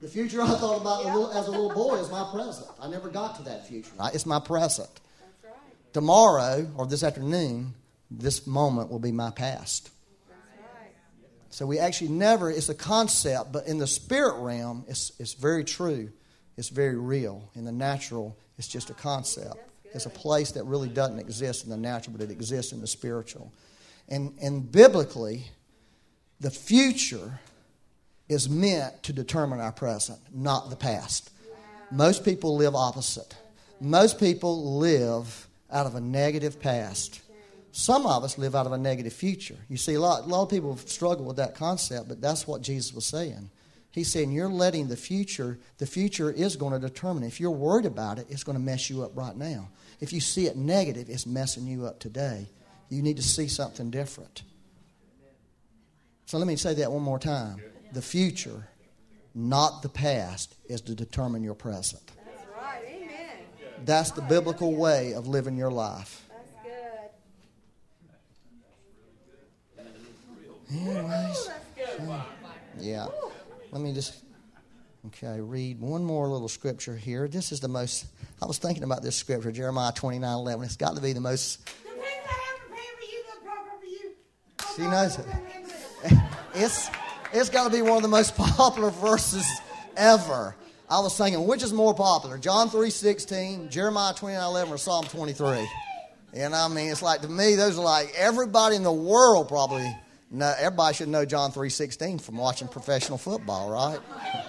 The 0.05 0.12
future 0.12 0.39
I 0.39 0.50
thought 0.50 0.81
about 0.81 1.35
as 1.35 1.47
a 1.47 1.50
little 1.50 1.74
boy 1.74 1.95
is 1.95 2.12
my 2.12 2.29
present. 2.31 2.67
I 2.79 2.88
never 2.88 3.09
got 3.09 3.38
to 3.38 3.41
that 3.45 3.67
future. 3.67 3.89
It's 4.13 4.27
my 4.27 4.39
present. 4.39 4.88
Tomorrow 5.93 6.69
or 6.77 6.85
this 6.85 7.01
afternoon, 7.01 7.74
this 8.12 8.45
moment 8.45 8.91
will 8.91 9.00
be 9.00 9.12
my 9.12 9.31
past. 9.31 9.89
So 11.50 11.65
we 11.65 11.79
actually 11.79 12.09
never, 12.09 12.51
it's 12.51 12.69
a 12.69 12.75
concept, 12.75 13.51
but 13.51 13.65
in 13.65 13.79
the 13.79 13.88
spirit 13.88 14.39
realm, 14.43 14.85
it's, 14.88 15.12
it's 15.17 15.33
very 15.33 15.63
true. 15.63 16.12
It's 16.55 16.69
very 16.69 16.97
real. 16.97 17.50
In 17.55 17.65
the 17.65 17.71
natural, 17.71 18.38
it's 18.59 18.67
just 18.67 18.91
a 18.91 18.93
concept. 18.93 19.57
It's 19.85 20.05
a 20.05 20.12
place 20.12 20.51
that 20.51 20.65
really 20.65 20.89
doesn't 20.89 21.17
exist 21.17 21.63
in 21.63 21.71
the 21.71 21.77
natural, 21.77 22.15
but 22.15 22.24
it 22.24 22.29
exists 22.29 22.74
in 22.74 22.79
the 22.79 22.85
spiritual. 22.85 23.51
And, 24.07 24.38
and 24.39 24.71
biblically, 24.71 25.45
the 26.41 26.51
future 26.51 27.39
is 28.27 28.50
meant 28.50 29.03
to 29.03 29.13
determine 29.13 29.60
our 29.60 29.72
present, 29.72 30.20
not 30.34 30.70
the 30.70 30.75
past. 30.75 31.29
Most 31.91 32.25
people 32.25 32.55
live 32.55 32.75
opposite. 32.75 33.36
Most 33.79 34.20
people 34.20 34.77
live 34.79 35.48
out 35.72 35.86
of 35.86 35.96
a 35.96 36.01
negative 36.01 36.60
past. 36.60 37.22
Some 37.72 38.05
of 38.05 38.24
us 38.24 38.38
live 38.38 38.55
out 38.55 38.65
of 38.65 38.72
a 38.72 38.77
negative 38.77 39.13
future. 39.13 39.58
You 39.70 39.77
see, 39.77 39.96
a 39.96 40.00
lot, 40.00 40.24
a 40.24 40.27
lot 40.27 40.44
of 40.44 40.50
people 40.50 40.77
struggle 40.77 41.25
with 41.25 41.38
that 41.38 41.55
concept, 41.55 42.08
but 42.08 42.22
that's 42.22 42.48
what 42.48 42.62
Jesus 42.62 42.94
was 42.94 43.05
saying. 43.05 43.50
He's 43.91 44.12
saying 44.12 44.32
you're 44.32 44.50
letting 44.50 44.88
the 44.88 44.98
future, 44.98 45.60
the 45.77 45.86
future 45.86 46.32
is 46.32 46.55
going 46.55 46.74
to 46.74 46.79
determine. 46.79 47.24
If 47.24 47.39
you're 47.39 47.51
worried 47.51 47.86
about 47.86 48.20
it, 48.20 48.27
it's 48.29 48.44
going 48.44 48.58
to 48.58 48.63
mess 48.63 48.89
you 48.89 49.03
up 49.03 49.12
right 49.15 49.36
now. 49.36 49.70
If 50.00 50.12
you 50.12 50.20
see 50.20 50.48
it 50.48 50.58
negative, 50.58 51.10
it's 51.10 51.25
messing 51.25 51.67
you 51.67 51.86
up 51.86 52.00
today. 52.00 52.48
You 52.89 53.01
need 53.01 53.17
to 53.17 53.24
see 53.24 53.48
something 53.48 53.91
different. 53.91 54.44
So 56.25 56.38
let 56.38 56.48
me 56.48 56.55
say 56.55 56.74
that 56.75 56.91
one 56.91 57.03
more 57.03 57.20
time. 57.20 57.62
The 57.94 58.01
future, 58.01 58.68
not 59.34 59.82
the 59.82 59.89
past, 59.89 60.56
is 60.68 60.82
to 60.82 60.96
determine 60.96 61.44
your 61.44 61.54
present. 61.54 62.01
That's 62.25 62.46
right. 62.56 62.82
Amen. 62.88 63.38
That's 63.86 64.12
the 64.12 64.22
biblical 64.22 64.75
way 64.75 65.13
of 65.13 65.27
living 65.27 65.58
your 65.58 65.72
life. 65.72 66.24
That's 66.30 66.51
good. 70.70 70.88
Anyways, 70.89 71.50
yeah. 72.80 73.08
Let 73.72 73.82
me 73.82 73.94
just 73.94 74.24
okay 75.08 75.39
read 75.39 75.80
one 75.80 76.04
more 76.04 76.27
little 76.27 76.48
scripture 76.48 76.96
here. 76.96 77.27
This 77.27 77.51
is 77.51 77.60
the 77.60 77.68
most. 77.68 78.06
I 78.42 78.46
was 78.46 78.58
thinking 78.58 78.84
about 78.84 79.04
this 79.04 79.15
scripture, 79.15 79.51
Jeremiah 79.51 79.92
twenty 79.94 80.20
nine 80.20 80.36
eleven. 80.38 80.65
It's 80.65 80.75
got 80.75 80.96
to 80.96 81.01
be 81.01 81.13
the 81.13 81.22
most. 81.22 81.65
The 81.65 81.72
things 81.72 82.04
I 82.04 82.32
have 82.32 82.60
prepared 82.68 82.98
for 83.00 83.86
you, 83.86 84.04
for 84.75 84.82
you. 84.82 84.86
She 84.86 84.89
knows 84.89 85.20
it. 85.20 85.25
It's 86.58 86.89
it's 87.34 87.50
got 87.50 87.65
to 87.65 87.70
be 87.70 87.82
one 87.82 87.98
of 87.98 88.01
the 88.01 88.08
most 88.08 88.36
popular 88.38 88.89
verses 88.91 89.46
ever. 89.98 90.55
I 90.89 91.00
was 91.00 91.17
thinking, 91.17 91.48
which 91.48 91.63
is 91.63 91.74
more 91.74 91.96
popular, 91.96 92.38
John 92.38 92.70
three 92.70 92.91
sixteen, 92.91 93.70
Jeremiah 93.70 94.13
twenty 94.13 94.36
nine 94.36 94.46
eleven, 94.46 94.74
or 94.74 94.77
Psalm 94.77 95.05
twenty 95.05 95.34
three? 95.34 95.67
You 96.34 96.41
And 96.41 96.55
I 96.55 96.67
mean, 96.67 96.91
it's 96.91 97.01
like 97.01 97.22
to 97.22 97.27
me, 97.27 97.55
those 97.55 97.79
are 97.79 97.84
like 97.84 98.13
everybody 98.15 98.75
in 98.75 98.84
the 98.84 98.91
world 98.94 99.48
probably. 99.48 99.91
know 100.29 100.53
everybody 100.60 100.94
should 100.96 101.08
know 101.08 101.25
John 101.25 101.51
three 101.51 101.70
sixteen 101.70 102.20
from 102.20 102.38
watching 102.38 102.67
professional 102.67 103.17
football, 103.17 103.70
right? 103.70 104.00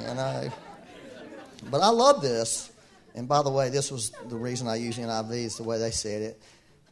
You 0.00 0.14
know. 0.14 0.52
But 1.70 1.80
I 1.80 1.88
love 1.88 2.22
this. 2.22 2.70
And 3.16 3.26
by 3.26 3.42
the 3.42 3.50
way, 3.50 3.68
this 3.68 3.90
was 3.90 4.12
the 4.28 4.36
reason 4.36 4.68
I 4.68 4.76
use 4.76 4.96
NIV 4.96 5.32
is 5.32 5.56
the 5.56 5.64
way 5.64 5.78
they 5.78 5.90
said 5.90 6.22
it. 6.22 6.40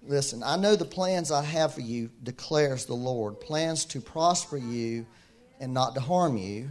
Listen, 0.08 0.42
I 0.44 0.56
know 0.56 0.76
the 0.76 0.84
plans 0.84 1.32
I 1.32 1.42
have 1.42 1.74
for 1.74 1.80
you, 1.80 2.10
declares 2.22 2.86
the 2.86 2.94
Lord. 2.94 3.40
Plans 3.40 3.84
to 3.86 4.00
prosper 4.00 4.56
you 4.56 5.04
and 5.58 5.74
not 5.74 5.94
to 5.94 6.00
harm 6.00 6.36
you. 6.36 6.70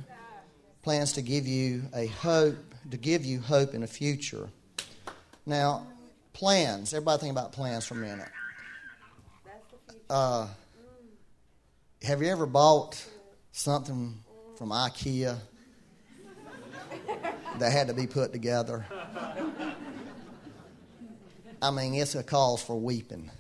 Plans 0.84 1.14
to 1.14 1.22
give 1.22 1.46
you 1.46 1.84
a 1.94 2.08
hope, 2.08 2.56
to 2.92 2.98
give 2.98 3.26
you 3.26 3.42
hope 3.42 3.74
in 3.74 3.84
a 3.84 3.88
future. 3.88 4.48
Now, 5.46 5.86
plans. 6.32 6.94
Everybody 6.94 7.22
think 7.22 7.32
about 7.32 7.52
plans 7.52 7.86
for 7.86 7.96
a 7.96 7.98
minute. 7.98 8.30
Uh, 10.10 10.48
have 12.04 12.22
you 12.22 12.30
ever 12.30 12.46
bought 12.46 13.04
something 13.52 14.24
from 14.58 14.70
IKEA 14.70 15.38
that 17.60 17.72
had 17.72 17.88
to 17.88 17.94
be 17.94 18.08
put 18.08 18.32
together? 18.32 18.86
I 21.66 21.72
mean, 21.72 21.96
it's 21.96 22.14
a 22.14 22.22
cause 22.22 22.62
for 22.62 22.80
weeping. 22.80 23.32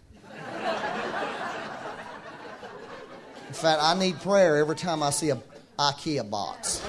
In 3.48 3.53
fact, 3.53 3.79
I 3.84 3.94
need 3.94 4.20
prayer 4.20 4.58
every 4.58 4.75
time 4.75 5.03
I 5.03 5.12
see 5.12 5.29
a 5.29 5.39
IKEA 5.77 6.27
box. 6.27 6.84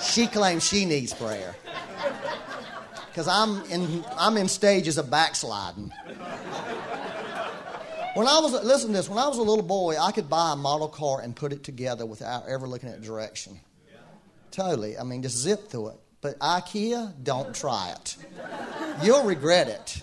She 0.00 0.28
claims 0.28 0.64
she 0.64 0.84
needs 0.84 1.12
prayer 1.12 1.56
because 3.08 3.26
I'm 3.26 3.64
in 3.64 4.04
I'm 4.16 4.36
in 4.36 4.46
stages 4.46 4.96
of 4.96 5.10
backsliding. 5.10 5.92
When 8.14 8.28
I 8.28 8.38
was 8.38 8.52
listen 8.64 8.90
to 8.90 8.96
this, 8.96 9.08
when 9.08 9.18
I 9.18 9.26
was 9.26 9.38
a 9.38 9.42
little 9.42 9.64
boy, 9.64 9.96
I 9.98 10.12
could 10.12 10.30
buy 10.30 10.52
a 10.52 10.56
model 10.56 10.86
car 10.86 11.20
and 11.20 11.34
put 11.34 11.52
it 11.52 11.64
together 11.64 12.06
without 12.06 12.48
ever 12.48 12.68
looking 12.68 12.90
at 12.90 13.02
direction. 13.02 13.58
Totally. 14.52 14.96
I 14.96 15.02
mean, 15.02 15.22
just 15.22 15.36
zip 15.36 15.68
through 15.68 15.88
it. 15.88 15.96
But 16.20 16.38
IKEA, 16.38 17.12
don't 17.24 17.52
try 17.52 17.92
it. 17.96 18.16
You'll 19.02 19.24
regret 19.24 19.66
it. 19.66 20.02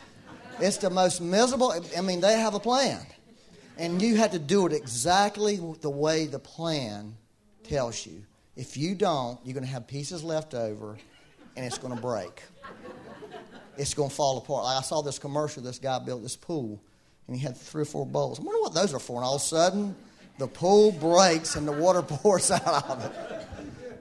It's 0.59 0.77
the 0.77 0.89
most 0.89 1.21
miserable. 1.21 1.73
I 1.97 2.01
mean, 2.01 2.21
they 2.21 2.39
have 2.39 2.53
a 2.53 2.59
plan. 2.59 3.05
And 3.77 4.01
you 4.01 4.15
have 4.15 4.31
to 4.31 4.39
do 4.39 4.65
it 4.65 4.73
exactly 4.73 5.59
the 5.81 5.89
way 5.89 6.27
the 6.27 6.39
plan 6.39 7.15
tells 7.63 8.05
you. 8.05 8.23
If 8.55 8.77
you 8.77 8.95
don't, 8.95 9.37
you're 9.43 9.53
going 9.53 9.65
to 9.65 9.71
have 9.71 9.85
pieces 9.85 10.23
left 10.23 10.53
over 10.53 10.97
and 11.57 11.65
it's 11.65 11.77
going 11.77 11.93
to 11.93 12.01
break. 12.01 12.41
It's 13.77 13.93
going 13.93 14.09
to 14.09 14.15
fall 14.15 14.37
apart. 14.37 14.63
Like 14.63 14.77
I 14.77 14.81
saw 14.81 15.01
this 15.01 15.19
commercial, 15.19 15.61
this 15.61 15.79
guy 15.79 15.99
built 15.99 16.23
this 16.23 16.37
pool 16.37 16.81
and 17.27 17.35
he 17.35 17.41
had 17.41 17.57
three 17.57 17.81
or 17.81 17.85
four 17.85 18.05
bowls. 18.05 18.39
I 18.39 18.43
wonder 18.43 18.61
what 18.61 18.73
those 18.73 18.93
are 18.93 18.99
for. 18.99 19.17
And 19.17 19.25
all 19.25 19.35
of 19.35 19.41
a 19.41 19.45
sudden, 19.45 19.95
the 20.37 20.47
pool 20.47 20.93
breaks 20.93 21.57
and 21.57 21.67
the 21.67 21.73
water 21.73 22.01
pours 22.07 22.51
out 22.51 22.89
of 22.89 23.03
it. 23.03 23.11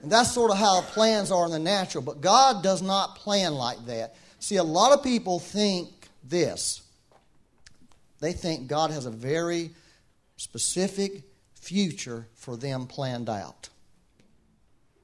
And 0.03 0.11
that's 0.11 0.31
sort 0.31 0.51
of 0.51 0.57
how 0.57 0.81
plans 0.81 1.31
are 1.31 1.45
in 1.45 1.51
the 1.51 1.59
natural. 1.59 2.03
But 2.03 2.21
God 2.21 2.63
does 2.63 2.81
not 2.81 3.17
plan 3.17 3.55
like 3.55 3.85
that. 3.87 4.15
See, 4.39 4.57
a 4.57 4.63
lot 4.63 4.91
of 4.91 5.03
people 5.03 5.39
think 5.39 5.94
this 6.27 6.81
they 8.19 8.33
think 8.33 8.67
God 8.67 8.91
has 8.91 9.05
a 9.05 9.11
very 9.11 9.71
specific 10.37 11.23
future 11.53 12.27
for 12.35 12.57
them 12.57 12.87
planned 12.87 13.29
out. 13.29 13.69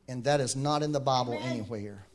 And 0.08 0.24
that 0.24 0.40
is 0.40 0.56
not 0.56 0.84
in 0.84 0.92
the 0.92 1.00
Bible 1.00 1.40
anywhere. 1.42 2.06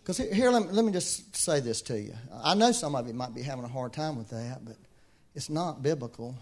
Because 0.00 0.16
here, 0.16 0.32
here 0.32 0.50
let, 0.50 0.62
me, 0.62 0.68
let 0.72 0.84
me 0.84 0.92
just 0.92 1.36
say 1.36 1.60
this 1.60 1.82
to 1.82 2.00
you. 2.00 2.14
I 2.42 2.54
know 2.54 2.72
some 2.72 2.94
of 2.94 3.06
you 3.06 3.14
might 3.14 3.34
be 3.34 3.42
having 3.42 3.64
a 3.64 3.68
hard 3.68 3.92
time 3.92 4.16
with 4.16 4.30
that, 4.30 4.64
but 4.64 4.76
it's 5.34 5.50
not 5.50 5.82
biblical, 5.82 6.34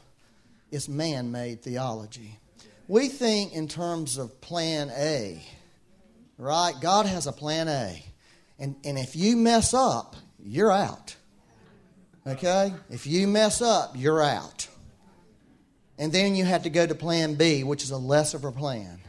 it's 0.71 0.89
man 0.89 1.33
made 1.33 1.63
theology. 1.63 2.39
We 2.89 3.09
think 3.09 3.53
in 3.53 3.67
terms 3.67 4.19
of 4.19 4.41
plan 4.41 4.91
A, 4.97 5.45
right? 6.39 6.75
God 6.81 7.07
has 7.07 7.27
a 7.27 7.33
plan 7.33 7.67
A. 7.67 8.05
And, 8.59 8.77
and 8.85 8.97
if 8.97 9.17
you 9.17 9.37
mess 9.37 9.75
up, 9.75 10.15
you're 10.39 10.71
out. 10.71 11.16
Okay? 12.27 12.73
If 12.91 13.07
you 13.07 13.29
mess 13.29 13.63
up, 13.63 13.93
you're 13.97 14.23
out. 14.23 14.69
And 15.99 16.13
then 16.13 16.35
you 16.35 16.45
have 16.45 16.65
to 16.65 16.71
go 16.71 16.87
to 16.87 16.95
plan 16.95 17.35
B, 17.35 17.65
which 17.65 17.83
is 17.83 17.91
a 17.91 17.97
less 17.97 18.35
of 18.35 18.45
a 18.45 18.53
plan. 18.53 19.01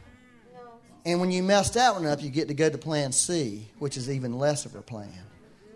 And 1.04 1.20
when 1.20 1.30
you 1.30 1.42
mess 1.42 1.70
that 1.70 1.94
one 1.94 2.06
up, 2.06 2.22
you 2.22 2.30
get 2.30 2.48
to 2.48 2.54
go 2.54 2.68
to 2.68 2.78
plan 2.78 3.12
C, 3.12 3.68
which 3.78 3.96
is 3.96 4.10
even 4.10 4.38
less 4.38 4.66
of 4.66 4.74
a 4.74 4.82
plan. 4.82 5.12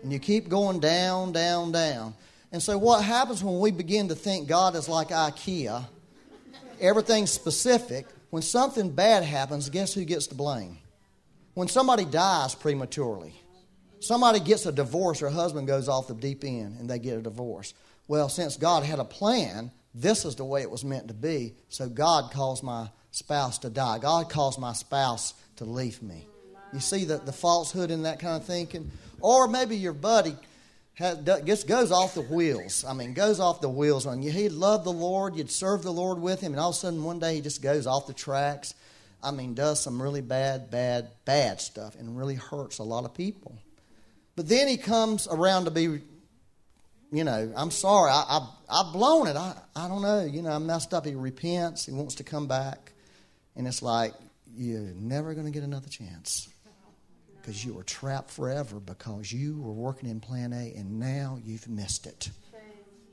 And 0.01 0.11
you 0.11 0.19
keep 0.19 0.49
going 0.49 0.79
down, 0.79 1.31
down, 1.31 1.71
down. 1.71 2.13
And 2.51 2.61
so, 2.61 2.77
what 2.77 3.03
happens 3.03 3.43
when 3.43 3.59
we 3.59 3.71
begin 3.71 4.09
to 4.09 4.15
think 4.15 4.47
God 4.47 4.75
is 4.75 4.87
like 4.87 5.09
IKEA? 5.09 5.85
Everything's 6.79 7.31
specific. 7.31 8.05
When 8.29 8.41
something 8.41 8.91
bad 8.91 9.23
happens, 9.23 9.69
guess 9.69 9.93
who 9.93 10.05
gets 10.05 10.27
to 10.27 10.35
blame? 10.35 10.77
When 11.53 11.67
somebody 11.67 12.05
dies 12.05 12.53
prematurely, 12.55 13.33
somebody 14.03 14.39
gets 14.39 14.65
a 14.65 14.71
divorce, 14.71 15.21
or 15.21 15.27
a 15.27 15.31
husband 15.31 15.67
goes 15.67 15.87
off 15.87 16.07
the 16.07 16.13
deep 16.13 16.43
end 16.43 16.79
and 16.79 16.89
they 16.89 16.99
get 16.99 17.17
a 17.17 17.21
divorce. 17.21 17.73
Well, 18.07 18.29
since 18.29 18.57
God 18.57 18.83
had 18.83 18.99
a 18.99 19.05
plan, 19.05 19.71
this 19.93 20.25
is 20.25 20.35
the 20.35 20.45
way 20.45 20.61
it 20.61 20.69
was 20.69 20.83
meant 20.83 21.07
to 21.07 21.13
be. 21.13 21.55
So 21.69 21.87
God 21.87 22.31
caused 22.31 22.63
my 22.63 22.89
spouse 23.11 23.59
to 23.59 23.69
die. 23.69 23.99
God 23.99 24.29
caused 24.29 24.59
my 24.59 24.73
spouse 24.73 25.33
to 25.57 25.65
leave 25.65 26.01
me. 26.01 26.27
You 26.73 26.79
see 26.79 27.05
the, 27.05 27.17
the 27.17 27.31
falsehood 27.31 27.91
in 27.91 28.03
that 28.03 28.19
kind 28.19 28.41
of 28.41 28.45
thinking? 28.45 28.91
Or 29.21 29.47
maybe 29.47 29.77
your 29.77 29.93
buddy 29.93 30.35
has, 30.95 31.19
just 31.45 31.67
goes 31.67 31.91
off 31.91 32.15
the 32.15 32.21
wheels. 32.21 32.83
I 32.83 32.93
mean, 32.93 33.13
goes 33.13 33.39
off 33.39 33.61
the 33.61 33.69
wheels 33.69 34.05
on 34.05 34.23
you. 34.23 34.31
He 34.31 34.49
loved 34.49 34.83
the 34.83 34.91
Lord, 34.91 35.35
you'd 35.35 35.51
serve 35.51 35.83
the 35.83 35.93
Lord 35.93 36.19
with 36.19 36.41
him, 36.41 36.53
and 36.53 36.59
all 36.59 36.71
of 36.71 36.75
a 36.75 36.79
sudden 36.79 37.03
one 37.03 37.19
day 37.19 37.35
he 37.35 37.41
just 37.41 37.61
goes 37.61 37.87
off 37.87 38.07
the 38.07 38.13
tracks. 38.13 38.73
I 39.21 39.31
mean, 39.31 39.53
does 39.53 39.79
some 39.79 40.01
really 40.01 40.21
bad, 40.21 40.69
bad, 40.69 41.09
bad 41.23 41.61
stuff 41.61 41.95
and 41.95 42.17
really 42.17 42.35
hurts 42.35 42.79
a 42.79 42.83
lot 42.83 43.05
of 43.05 43.13
people. 43.13 43.57
But 44.35 44.49
then 44.49 44.67
he 44.67 44.77
comes 44.77 45.27
around 45.27 45.65
to 45.65 45.71
be, 45.71 46.01
you 47.11 47.23
know, 47.23 47.53
I'm 47.55 47.71
sorry, 47.71 48.11
I, 48.11 48.23
I, 48.27 48.49
I've 48.69 48.93
blown 48.93 49.27
it. 49.27 49.35
I, 49.35 49.55
I 49.75 49.87
don't 49.87 50.01
know, 50.01 50.23
you 50.23 50.41
know, 50.41 50.51
I 50.51 50.57
messed 50.57 50.93
up. 50.93 51.05
He 51.05 51.13
repents, 51.13 51.85
he 51.85 51.91
wants 51.91 52.15
to 52.15 52.23
come 52.23 52.47
back. 52.47 52.93
And 53.55 53.67
it's 53.67 53.81
like, 53.81 54.13
you're 54.55 54.93
never 54.95 55.33
going 55.33 55.45
to 55.45 55.51
get 55.51 55.63
another 55.63 55.89
chance 55.89 56.49
because 57.41 57.63
you 57.63 57.73
were 57.73 57.83
trapped 57.83 58.29
forever 58.29 58.79
because 58.79 59.31
you 59.31 59.61
were 59.61 59.73
working 59.73 60.09
in 60.09 60.19
plan 60.19 60.53
A 60.53 60.73
and 60.75 60.99
now 60.99 61.39
you've 61.43 61.67
missed 61.67 62.07
it. 62.07 62.29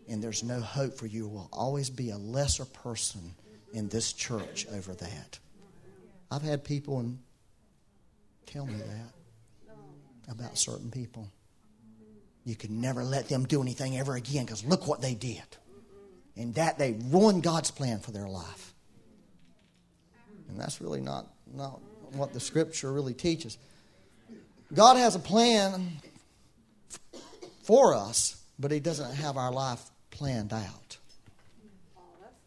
And 0.09 0.23
there's 0.23 0.43
no 0.43 0.61
hope 0.61 0.97
for 0.97 1.07
you. 1.07 1.29
will 1.29 1.49
always 1.53 1.91
be 1.91 2.11
a 2.11 2.17
lesser 2.17 2.65
person 2.65 3.35
in 3.73 3.89
this 3.89 4.13
church 4.13 4.67
over 4.73 4.95
that. 4.95 5.39
I've 6.31 6.43
had 6.43 6.65
people 6.65 7.05
tell 8.47 8.67
me 8.67 8.75
that 8.75 9.20
about 10.31 10.57
certain 10.57 10.91
people. 10.91 11.29
You 12.45 12.57
can 12.57 12.81
never 12.81 13.05
let 13.05 13.29
them 13.29 13.45
do 13.45 13.61
anything 13.61 13.99
ever 13.99 14.17
again 14.17 14.45
because 14.45 14.65
look 14.65 14.87
what 14.87 15.03
they 15.03 15.15
did. 15.15 15.43
And 16.37 16.55
that 16.55 16.79
they 16.79 16.97
ruined 17.09 17.43
God's 17.43 17.71
plan 17.71 17.99
for 17.99 18.13
their 18.13 18.29
life. 18.29 18.75
And 20.49 20.59
that's 20.59 20.81
really 20.81 21.01
not, 21.01 21.27
not 21.53 21.81
what 22.13 22.33
the 22.33 22.41
scripture 22.41 22.93
really 22.93 23.15
teaches. 23.15 23.59
God 24.73 24.97
has 24.97 25.15
a 25.17 25.19
plan 25.19 25.89
for 27.63 27.95
us, 27.95 28.43
but 28.59 28.71
He 28.71 28.81
doesn't 28.81 29.15
have 29.15 29.37
our 29.37 29.53
life 29.53 29.83
planned 30.11 30.53
out. 30.53 30.97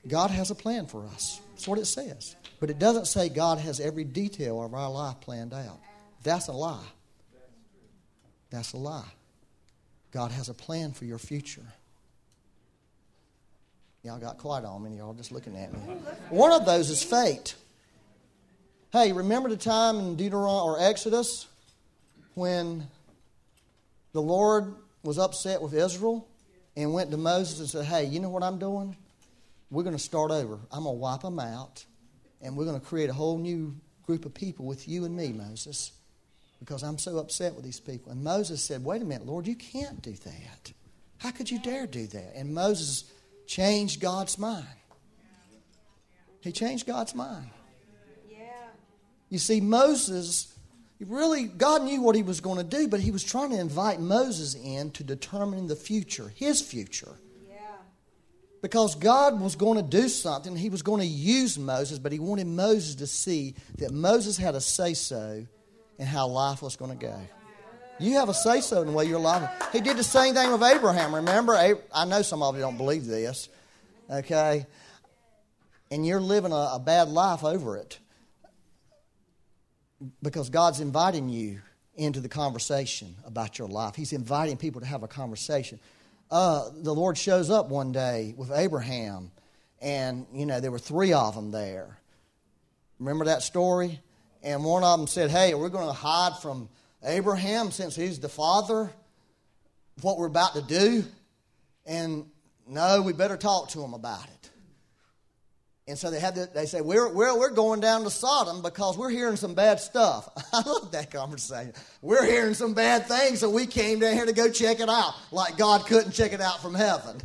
God 0.08 0.32
has 0.32 0.52
a 0.52 0.56
plan 0.56 0.88
for 0.88 1.06
us. 1.06 1.40
That's 1.52 1.68
what 1.68 1.80
it 1.80 1.86
says. 1.86 2.36
But 2.60 2.70
it 2.70 2.80
doesn't 2.80 3.08
say 3.08 3.30
God 3.30 3.58
has 3.60 3.80
every 3.80 4.04
detail 4.04 4.64
of 4.64 4.74
our 4.74 4.90
life 4.90 5.22
planned 5.22 5.54
out. 5.54 5.80
That's 6.24 6.48
a 6.48 6.54
lie. 6.54 6.86
That's 8.54 8.74
a 8.74 8.78
lie. 8.78 9.10
God 10.12 10.32
has 10.32 10.48
a 10.48 10.54
plan 10.54 10.92
for 10.92 11.06
your 11.06 11.18
future. 11.18 11.66
Y'all 14.04 14.20
got 14.20 14.38
quiet 14.38 14.64
on 14.64 14.84
me, 14.84 14.98
y'all 14.98 15.16
just 15.16 15.32
looking 15.32 15.58
at 15.58 15.74
me. 15.74 15.80
One 16.30 16.52
of 16.52 16.64
those 16.64 16.92
is 16.92 17.02
fate. 17.02 17.56
Hey, 18.92 19.12
remember 19.12 19.50
the 19.50 19.58
time 19.58 19.98
in 19.98 20.16
Deuteronomy 20.16 20.70
or 20.70 20.80
Exodus 20.80 21.48
when 22.36 22.86
the 24.12 24.22
Lord 24.22 24.76
was 25.02 25.18
upset 25.18 25.60
with 25.60 25.74
Israel 25.74 26.28
and 26.76 26.94
went 26.94 27.10
to 27.10 27.18
Moses 27.18 27.60
and 27.60 27.68
said, 27.68 27.86
Hey, 27.86 28.06
you 28.06 28.20
know 28.20 28.30
what 28.30 28.44
I'm 28.44 28.60
doing? 28.60 28.96
We're 29.72 29.84
going 29.84 29.96
to 29.96 30.04
start 30.04 30.30
over. 30.30 30.60
I'm 30.72 30.84
going 30.84 30.96
to 30.96 31.00
wipe 31.00 31.22
them 31.22 31.40
out, 31.40 31.84
and 32.40 32.56
we're 32.56 32.66
going 32.66 32.80
to 32.80 32.86
create 32.86 33.10
a 33.10 33.14
whole 33.14 33.40
new 33.40 33.76
group 34.06 34.26
of 34.26 34.36
people 34.36 34.68
with 34.68 34.88
you 34.88 35.06
and 35.06 35.16
me, 35.16 35.34
Moses, 35.34 35.92
because 36.64 36.82
I'm 36.82 36.98
so 36.98 37.18
upset 37.18 37.56
with 37.56 37.66
these 37.66 37.82
people. 37.82 38.14
And 38.14 38.24
Moses 38.24 38.64
said, 38.64 38.86
Wait 38.86 39.02
a 39.02 39.06
minute, 39.06 39.28
Lord, 39.28 39.48
you 39.48 39.56
can't 39.56 40.02
do 40.02 40.14
that. 40.14 40.72
How 41.18 41.32
could 41.32 41.52
you 41.52 41.60
dare 41.60 41.86
do 41.88 42.08
that? 42.08 42.34
And 42.36 42.54
Moses 42.54 43.04
changed 43.48 44.00
God's 44.00 44.38
mind. 44.38 44.66
He 46.40 46.54
changed 46.54 46.88
God's 46.88 47.14
mind. 47.14 47.50
Yeah. 48.30 48.38
You 49.30 49.40
see, 49.40 49.60
Moses 49.60 50.54
really, 51.06 51.46
God 51.46 51.84
knew 51.84 52.02
what 52.02 52.16
he 52.16 52.24
was 52.24 52.40
going 52.40 52.58
to 52.58 52.64
do, 52.64 52.88
but 52.88 53.02
he 53.02 53.12
was 53.12 53.24
trying 53.26 53.50
to 53.50 53.60
invite 53.60 54.00
Moses 54.00 54.56
in 54.56 54.92
to 54.92 55.04
determine 55.04 55.68
the 55.68 55.76
future, 55.76 56.32
his 56.36 56.62
future. 56.62 57.16
Yeah. 57.50 57.58
Because 58.62 58.96
God 58.96 59.40
was 59.42 59.58
going 59.58 59.78
to 59.78 59.84
do 59.84 60.08
something. 60.08 60.56
He 60.56 60.70
was 60.70 60.82
going 60.82 61.02
to 61.02 61.08
use 61.08 61.60
Moses, 61.60 62.00
but 62.00 62.14
he 62.14 62.20
wanted 62.20 62.48
Moses 62.48 62.96
to 62.96 63.08
see 63.08 63.56
that 63.80 63.92
Moses 63.92 64.38
had 64.38 64.56
a 64.56 64.62
say 64.62 64.94
so 64.94 65.46
in 65.98 66.06
how 66.06 66.28
life 66.28 66.62
was 66.62 66.76
going 66.76 66.98
to 66.98 67.06
go. 67.06 67.20
You 68.00 68.14
have 68.14 68.30
a 68.30 68.34
say 68.34 68.62
so 68.62 68.82
in 68.82 68.88
the 68.88 68.94
way 68.94 69.06
your 69.06 69.20
life. 69.20 69.50
He 69.72 69.80
did 69.80 69.98
the 69.98 70.04
same 70.04 70.34
thing 70.34 70.52
with 70.52 70.64
Abraham. 70.64 71.14
Remember, 71.16 71.54
I 71.56 72.06
know 72.06 72.22
some 72.22 72.42
of 72.42 72.56
you 72.56 72.62
don't 72.62 72.78
believe 72.78 73.06
this, 73.06 73.50
okay? 74.10 74.66
And 75.92 76.06
you're 76.06 76.20
living 76.20 76.52
a, 76.52 76.72
a 76.74 76.82
bad 76.84 77.10
life 77.10 77.44
over 77.44 77.78
it 77.78 78.00
because 80.22 80.50
God's 80.50 80.80
inviting 80.80 81.30
you 81.30 81.62
into 81.96 82.20
the 82.20 82.30
conversation 82.30 83.16
about 83.26 83.60
your 83.60 83.68
life. 83.68 83.96
He's 83.96 84.14
inviting 84.14 84.58
people 84.58 84.82
to 84.82 84.88
have 84.88 85.04
a 85.04 85.08
conversation. 85.08 85.80
Uh, 86.32 86.70
the 86.76 86.94
Lord 86.94 87.18
shows 87.18 87.50
up 87.50 87.70
one 87.70 87.92
day 87.92 88.34
with 88.36 88.52
Abraham, 88.52 89.32
and 89.82 90.26
you 90.34 90.46
know 90.46 90.60
there 90.60 90.72
were 90.72 90.80
three 90.80 91.14
of 91.14 91.36
them 91.36 91.52
there. 91.52 92.00
Remember 93.00 93.26
that 93.26 93.44
story? 93.44 94.00
And 94.44 94.64
one 94.64 94.84
of 94.84 95.00
them 95.00 95.08
said, 95.08 95.32
"Hey, 95.32 95.54
we're 95.54 95.70
going 95.70 95.88
to 95.88 95.94
hide 95.94 96.38
from 96.42 96.70
Abraham 97.04 97.72
since 97.72 97.96
he's 97.96 98.20
the 98.20 98.30
father. 98.30 98.92
What 100.02 100.18
we're 100.18 100.28
about 100.28 100.54
to 100.54 100.62
do, 100.62 101.06
and 101.86 102.26
no, 102.68 103.02
we 103.02 103.14
better 103.14 103.38
talk 103.38 103.70
to 103.70 103.84
him 103.84 103.94
about 103.94 104.26
it." 104.26 104.44
And 105.86 105.98
so 105.98 106.10
they 106.10 106.20
had 106.20 106.36
to, 106.36 106.50
they 106.54 106.66
say, 106.66 106.80
we're, 106.80 107.10
we're, 107.10 107.38
we're 107.38 107.50
going 107.50 107.82
down 107.82 108.04
to 108.06 108.10
Sodom 108.10 108.62
because 108.62 108.98
we're 108.98 109.10
hearing 109.10 109.36
some 109.36 109.54
bad 109.54 109.82
stuff. 109.82 110.30
I 110.54 110.62
love 110.66 110.92
that 110.94 111.12
conversation. 111.12 111.74
We're 112.02 112.26
hearing 112.26 112.54
some 112.54 112.74
bad 112.74 113.08
things, 113.08 113.42
so 113.42 113.50
we 113.50 113.66
came 113.66 114.00
down 114.00 114.14
here 114.14 114.26
to 114.26 114.32
go 114.32 114.50
check 114.50 114.80
it 114.80 114.88
out, 114.88 115.14
like 115.32 115.58
God 115.58 115.86
couldn't 115.86 116.12
check 116.12 116.32
it 116.32 116.40
out 116.40 116.62
from 116.62 116.74
heaven. 116.74 117.18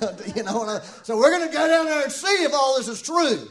you 0.36 0.44
know, 0.44 0.62
I, 0.62 0.80
so 1.02 1.16
we're 1.16 1.30
going 1.30 1.48
to 1.48 1.54
go 1.54 1.66
down 1.66 1.86
there 1.86 2.04
and 2.04 2.12
see 2.12 2.44
if 2.44 2.52
all 2.54 2.76
this 2.78 2.86
is 2.86 3.02
true. 3.02 3.48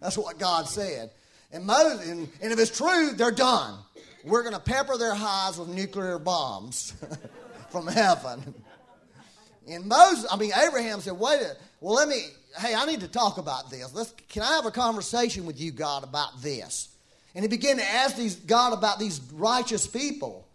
That's 0.00 0.16
what 0.16 0.38
God 0.38 0.68
said. 0.68 1.10
And, 1.52 1.64
Moses, 1.64 2.08
and, 2.08 2.28
and 2.42 2.52
if 2.52 2.58
it's 2.58 2.76
true, 2.76 3.12
they're 3.12 3.30
done. 3.30 3.78
We're 4.24 4.42
going 4.42 4.54
to 4.54 4.60
pepper 4.60 4.96
their 4.98 5.14
hives 5.14 5.58
with 5.58 5.68
nuclear 5.68 6.18
bombs 6.18 6.94
from 7.70 7.86
heaven. 7.86 8.54
And 9.68 9.86
Moses, 9.86 10.26
I 10.30 10.36
mean, 10.36 10.52
Abraham 10.56 11.00
said, 11.00 11.14
wait 11.18 11.40
a 11.40 11.56
well, 11.80 11.94
let 11.94 12.08
me, 12.08 12.20
hey, 12.58 12.74
I 12.74 12.86
need 12.86 13.00
to 13.00 13.08
talk 13.08 13.38
about 13.38 13.70
this. 13.70 13.94
Let's, 13.94 14.12
can 14.28 14.42
I 14.42 14.56
have 14.56 14.66
a 14.66 14.70
conversation 14.70 15.46
with 15.46 15.60
you, 15.60 15.70
God, 15.70 16.04
about 16.04 16.42
this? 16.42 16.88
And 17.34 17.44
he 17.44 17.48
began 17.48 17.76
to 17.76 17.84
ask 17.84 18.16
these, 18.16 18.34
God 18.34 18.72
about 18.72 18.98
these 18.98 19.20
righteous 19.32 19.86
people. 19.86 20.48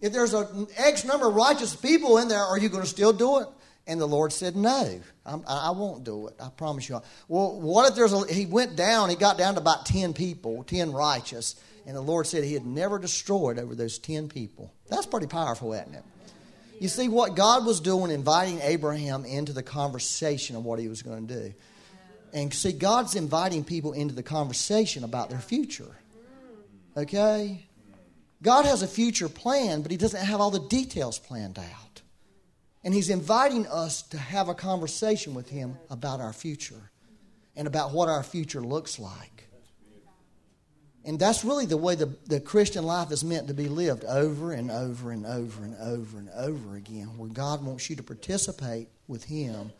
If 0.00 0.12
there's 0.12 0.32
an 0.32 0.68
X 0.76 1.04
number 1.04 1.28
of 1.28 1.34
righteous 1.34 1.74
people 1.74 2.18
in 2.18 2.28
there, 2.28 2.38
are 2.38 2.58
you 2.58 2.68
going 2.68 2.84
to 2.84 2.88
still 2.88 3.12
do 3.12 3.40
it? 3.40 3.48
And 3.86 4.00
the 4.00 4.06
Lord 4.06 4.32
said, 4.32 4.56
No, 4.56 5.00
I'm, 5.26 5.42
I 5.48 5.70
won't 5.70 6.04
do 6.04 6.28
it. 6.28 6.34
I 6.40 6.48
promise 6.50 6.88
you. 6.88 7.00
Well, 7.28 7.60
what 7.60 7.88
if 7.88 7.96
there's 7.96 8.12
a, 8.12 8.32
he 8.32 8.46
went 8.46 8.76
down, 8.76 9.10
he 9.10 9.16
got 9.16 9.38
down 9.38 9.54
to 9.54 9.60
about 9.60 9.86
10 9.86 10.14
people, 10.14 10.62
10 10.64 10.92
righteous, 10.92 11.56
and 11.86 11.96
the 11.96 12.00
Lord 12.00 12.26
said 12.26 12.44
he 12.44 12.54
had 12.54 12.66
never 12.66 12.98
destroyed 12.98 13.58
over 13.58 13.74
those 13.74 13.98
10 13.98 14.28
people. 14.28 14.72
That's 14.88 15.06
pretty 15.06 15.26
powerful, 15.26 15.72
isn't 15.72 15.94
it? 15.94 16.04
You 16.78 16.88
see, 16.88 17.08
what 17.08 17.36
God 17.36 17.66
was 17.66 17.80
doing, 17.80 18.10
inviting 18.10 18.60
Abraham 18.62 19.24
into 19.24 19.52
the 19.52 19.62
conversation 19.62 20.56
of 20.56 20.64
what 20.64 20.78
he 20.78 20.88
was 20.88 21.02
going 21.02 21.26
to 21.26 21.34
do. 21.34 21.54
And 22.32 22.54
see, 22.54 22.72
God's 22.72 23.16
inviting 23.16 23.64
people 23.64 23.92
into 23.92 24.14
the 24.14 24.22
conversation 24.22 25.04
about 25.04 25.30
their 25.30 25.40
future. 25.40 25.96
Okay? 26.96 27.66
God 28.42 28.64
has 28.64 28.82
a 28.82 28.86
future 28.88 29.28
plan, 29.28 29.82
but 29.82 29.90
He 29.90 29.96
doesn't 29.96 30.24
have 30.24 30.40
all 30.40 30.50
the 30.50 30.66
details 30.68 31.18
planned 31.18 31.58
out. 31.58 31.89
And 32.82 32.94
He's 32.94 33.10
inviting 33.10 33.66
us 33.66 34.02
to 34.02 34.18
have 34.18 34.48
a 34.48 34.54
conversation 34.54 35.34
with 35.34 35.48
Him 35.48 35.76
about 35.90 36.20
our 36.20 36.32
future 36.32 36.90
and 37.56 37.66
about 37.66 37.92
what 37.92 38.08
our 38.08 38.22
future 38.22 38.60
looks 38.60 38.98
like. 38.98 39.48
And 41.04 41.18
that's 41.18 41.44
really 41.44 41.66
the 41.66 41.76
way 41.76 41.94
the, 41.94 42.14
the 42.26 42.40
Christian 42.40 42.84
life 42.84 43.10
is 43.10 43.24
meant 43.24 43.48
to 43.48 43.54
be 43.54 43.68
lived 43.68 44.04
over 44.04 44.52
and 44.52 44.70
over 44.70 45.12
and 45.12 45.24
over 45.24 45.64
and 45.64 45.74
over 45.80 46.18
and 46.18 46.28
over 46.36 46.76
again, 46.76 47.16
where 47.16 47.30
God 47.30 47.64
wants 47.64 47.88
you 47.88 47.96
to 47.96 48.02
participate 48.02 48.88
with 49.08 49.24
Him 49.24 49.72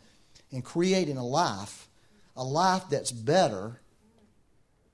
in 0.49 0.61
creating 0.61 1.17
a 1.17 1.25
life, 1.25 1.87
a 2.35 2.43
life 2.43 2.83
that's 2.89 3.11
better 3.11 3.79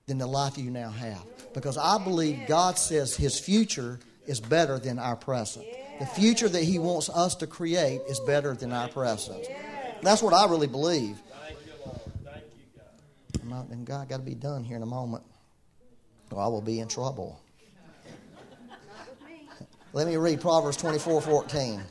than 0.05 0.17
the 0.17 0.27
life 0.27 0.57
you 0.57 0.69
now 0.69 0.89
have. 0.89 1.23
Because 1.53 1.77
I 1.77 1.97
believe 1.97 2.47
God 2.47 2.77
says 2.77 3.15
His 3.15 3.39
future 3.39 3.99
is 4.25 4.39
better 4.41 4.79
than 4.79 4.99
our 4.99 5.15
present. 5.15 5.65
The 5.99 6.05
future 6.05 6.49
that 6.49 6.63
He 6.63 6.79
wants 6.79 7.09
us 7.09 7.35
to 7.35 7.47
create 7.47 8.01
is 8.07 8.19
better 8.21 8.53
than 8.53 8.71
our 8.71 8.87
present. 8.87 9.47
That's 10.01 10.21
what 10.21 10.33
I 10.33 10.45
really 10.45 10.67
believe. 10.67 11.17
You, 13.43 13.49
God. 13.49 13.71
And 13.71 13.85
God 13.85 14.09
got 14.09 14.17
to 14.17 14.23
be 14.23 14.35
done 14.35 14.63
here 14.63 14.77
in 14.77 14.83
a 14.83 14.87
moment 14.87 15.23
or 16.31 16.41
I 16.41 16.47
will 16.47 16.61
be 16.61 16.79
in 16.79 16.87
trouble. 16.87 17.39
Let 19.93 20.07
me 20.07 20.17
read 20.17 20.41
Proverbs 20.41 20.77
24 20.77 21.21
14. 21.21 21.81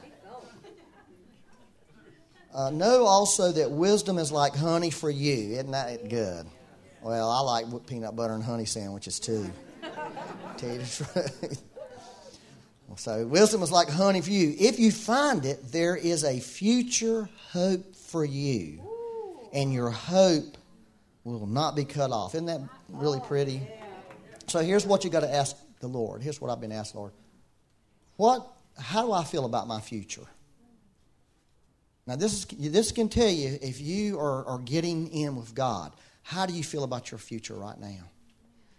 Uh, 2.55 2.71
know 2.71 3.05
also 3.05 3.53
that 3.53 3.71
wisdom 3.71 4.19
is 4.19 4.33
like 4.33 4.55
honey 4.55 4.90
for 4.90 5.11
you. 5.11 5.55
Isn't 5.55 5.73
that 5.73 6.09
good? 6.09 6.47
Well, 7.03 7.31
I 7.31 7.40
like 7.40 7.87
peanut 7.87 8.16
butter 8.16 8.35
and 8.35 8.42
honey 8.42 8.64
sandwiches 8.64 9.21
too. 9.21 9.51
Tell 10.57 10.71
you 10.71 10.79
the 10.79 10.87
truth. 10.87 11.62
So, 12.96 13.26
wisdom 13.26 13.62
is 13.62 13.70
like 13.70 13.88
honey 13.90 14.22
for 14.22 14.30
you. 14.30 14.54
If 14.59 14.78
you 14.78 14.90
find 14.90 15.44
it, 15.44 15.70
there 15.70 15.96
is 15.96 16.24
a 16.24 16.40
future 16.40 17.28
hope 17.50 17.94
for 17.94 18.24
you, 18.24 18.80
and 19.52 19.72
your 19.72 19.90
hope 19.90 20.56
will 21.24 21.46
not 21.46 21.76
be 21.76 21.85
cut 21.85 22.11
off. 22.11 22.35
Isn't 22.35 22.46
that 22.46 22.62
really 22.88 23.20
pretty? 23.20 23.61
So, 24.46 24.61
here's 24.61 24.87
what 24.87 25.04
you 25.04 25.11
got 25.11 25.20
to 25.20 25.32
ask 25.32 25.56
the 25.80 25.88
Lord. 25.88 26.22
Here's 26.22 26.40
what 26.40 26.50
I've 26.50 26.61
been 26.61 26.72
asked, 26.72 26.94
Lord. 26.94 27.12
What? 28.16 28.46
How 28.78 29.04
do 29.04 29.12
I 29.12 29.24
feel 29.24 29.44
about 29.44 29.68
my 29.68 29.80
future? 29.80 30.26
Now, 32.06 32.16
this, 32.16 32.32
is, 32.32 32.72
this 32.72 32.92
can 32.92 33.09
tell 33.09 33.28
you 33.28 33.59
if 33.61 33.80
you 33.80 34.18
are, 34.18 34.44
are 34.46 34.59
getting 34.59 35.09
in 35.09 35.37
with 35.37 35.54
God. 35.54 35.92
How 36.22 36.46
do 36.46 36.54
you 36.54 36.64
feel 36.64 36.85
about 36.85 37.11
your 37.11 37.18
future 37.18 37.54
right 37.54 37.78
now? 37.78 38.11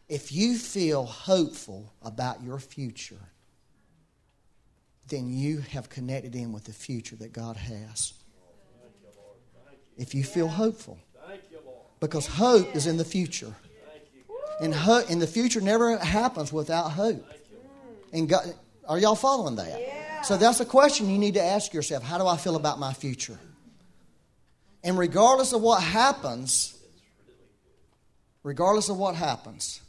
If 0.09 0.31
you 0.31 0.57
feel 0.57 1.05
hopeful 1.05 1.93
about 2.01 2.41
your 2.41 2.59
future, 2.59 3.19
then 5.07 5.31
you 5.31 5.59
have 5.71 5.89
connected 5.89 6.35
in 6.35 6.51
with 6.51 6.65
the 6.65 6.73
future 6.73 7.15
that 7.17 7.33
God 7.33 7.55
has. 7.55 8.13
If 9.97 10.13
you 10.13 10.23
feel 10.23 10.47
hopeful, 10.47 10.99
because 11.99 12.27
hope 12.27 12.75
is 12.75 12.87
in 12.87 12.97
the 12.97 13.05
future. 13.05 13.53
And, 14.59 14.73
the 14.73 15.27
future 15.27 15.61
never 15.61 15.97
happens 15.97 16.51
without 16.51 16.91
hope. 16.91 17.25
And 18.11 18.27
God, 18.27 18.53
are 18.87 18.97
y'all 18.97 19.15
following 19.15 19.55
that? 19.55 20.25
So 20.25 20.37
that's 20.37 20.59
a 20.59 20.65
question 20.65 21.09
you 21.09 21.17
need 21.17 21.35
to 21.35 21.43
ask 21.43 21.73
yourself. 21.73 22.03
How 22.03 22.17
do 22.17 22.27
I 22.27 22.37
feel 22.37 22.55
about 22.55 22.79
my 22.79 22.93
future? 22.93 23.39
And 24.83 24.97
regardless 24.97 25.53
of 25.53 25.61
what 25.61 25.81
happens, 25.81 26.77
regardless 28.43 28.89
of 28.89 28.97
what 28.97 29.15
happens, 29.15 29.81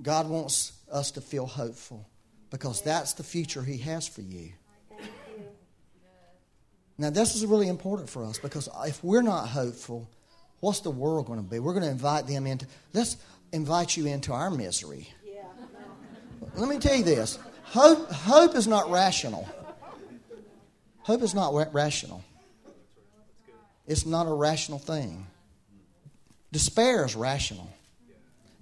God 0.00 0.28
wants 0.28 0.72
us 0.90 1.12
to 1.12 1.20
feel 1.20 1.46
hopeful 1.46 2.08
because 2.50 2.82
that's 2.82 3.14
the 3.14 3.22
future 3.22 3.62
He 3.62 3.78
has 3.78 4.06
for 4.06 4.22
you. 4.22 4.52
Now, 6.98 7.10
this 7.10 7.34
is 7.34 7.44
really 7.44 7.68
important 7.68 8.08
for 8.08 8.24
us 8.24 8.38
because 8.38 8.68
if 8.86 9.04
we're 9.04 9.22
not 9.22 9.48
hopeful, 9.48 10.08
what's 10.60 10.80
the 10.80 10.90
world 10.90 11.26
going 11.26 11.42
to 11.42 11.44
be? 11.44 11.58
We're 11.58 11.74
going 11.74 11.84
to 11.84 11.90
invite 11.90 12.26
them 12.26 12.46
into, 12.46 12.66
let's 12.94 13.18
invite 13.52 13.96
you 13.96 14.06
into 14.06 14.32
our 14.32 14.50
misery. 14.50 15.08
Let 16.54 16.68
me 16.68 16.78
tell 16.78 16.96
you 16.96 17.04
this 17.04 17.38
hope, 17.64 18.10
hope 18.10 18.54
is 18.54 18.66
not 18.66 18.90
rational. 18.90 19.48
Hope 21.02 21.22
is 21.22 21.34
not 21.34 21.52
rational. 21.72 22.24
It's 23.86 24.06
not 24.06 24.26
a 24.26 24.32
rational 24.32 24.78
thing. 24.78 25.26
Despair 26.50 27.04
is 27.04 27.14
rational. 27.14 27.68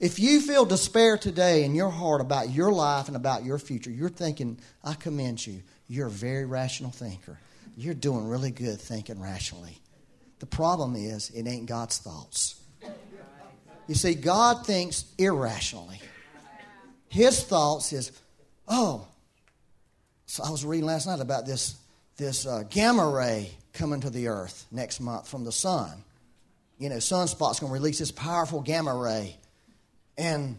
If 0.01 0.19
you 0.19 0.41
feel 0.41 0.65
despair 0.65 1.17
today 1.17 1.65
in 1.65 1.75
your 1.75 1.91
heart 1.91 2.21
about 2.21 2.51
your 2.51 2.73
life 2.73 3.07
and 3.09 3.17
about 3.17 3.45
your 3.45 3.59
future, 3.59 3.91
you're 3.91 4.09
thinking, 4.09 4.59
I 4.83 4.95
commend 4.95 5.47
you. 5.47 5.63
You're 5.89 6.09
a 6.09 6.11
very 6.11 6.45
rational 6.45 6.91
thinker. 6.91 7.39
You're 7.77 7.95
doing 7.95 8.29
really 8.29 8.51
good 8.51 8.81
thinking 8.81 9.21
rationally. 9.21 9.79
The 10.41 10.47
problem 10.47 10.97
is, 10.97 11.31
it 11.31 11.47
ain't 11.47 11.67
God's 11.67 11.99
thoughts. 11.99 12.61
You 13.87 13.95
see, 13.95 14.15
God 14.15 14.67
thinks 14.67 15.05
irrationally. 15.19 16.01
His 17.09 17.45
thoughts 17.45 17.93
is, 17.93 18.11
oh, 18.67 19.07
so 20.27 20.43
I 20.43 20.51
was 20.51 20.65
reading 20.65 20.87
last 20.87 21.07
night 21.07 21.21
about 21.21 21.47
this, 21.47 21.77
this 22.17 22.47
uh, 22.47 22.65
gamma 22.69 23.09
ray 23.09 23.51
coming 23.73 24.01
to 24.01 24.11
the 24.11 24.29
earth 24.29 24.67
next 24.73 25.01
month 25.01 25.29
from 25.29 25.45
the 25.45 25.53
sun. 25.53 26.03
You 26.79 26.89
know, 26.89 26.97
Sunspot's 26.97 27.61
going 27.61 27.71
to 27.71 27.75
release 27.75 28.01
this 28.01 28.11
powerful 28.11 28.61
gamma 28.61 28.97
ray. 28.97 29.37
And 30.17 30.57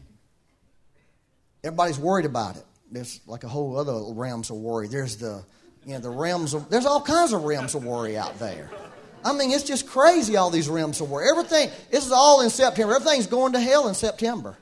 everybody's 1.64 2.00
worried 2.00 2.26
about 2.26 2.58
it. 2.58 2.64
There's 2.92 3.22
like 3.26 3.44
a 3.44 3.48
whole 3.48 3.78
other 3.78 4.14
realms 4.14 4.50
of 4.50 4.58
worry. 4.58 4.88
There's 4.88 5.18
the, 5.18 5.44
you 5.86 5.94
know, 5.94 6.00
the 6.00 6.10
realms 6.10 6.54
of, 6.54 6.70
there's 6.70 6.86
all 6.86 7.02
kinds 7.02 7.34
of 7.34 7.44
realms 7.44 7.76
of 7.76 7.84
worry 7.84 8.18
out 8.18 8.38
there. 8.40 8.70
I 9.24 9.34
mean, 9.34 9.52
it's 9.52 9.64
just 9.64 9.88
crazy, 9.88 10.38
all 10.38 10.52
these 10.52 10.70
realms 10.70 11.02
of 11.02 11.10
worry. 11.10 11.28
Everything, 11.30 11.72
this 11.90 12.06
is 12.06 12.12
all 12.12 12.42
in 12.42 12.50
September. 12.52 12.94
Everything's 12.96 13.28
going 13.28 13.54
to 13.54 13.60
hell 13.60 13.88
in 13.88 13.96
September. 13.96 14.56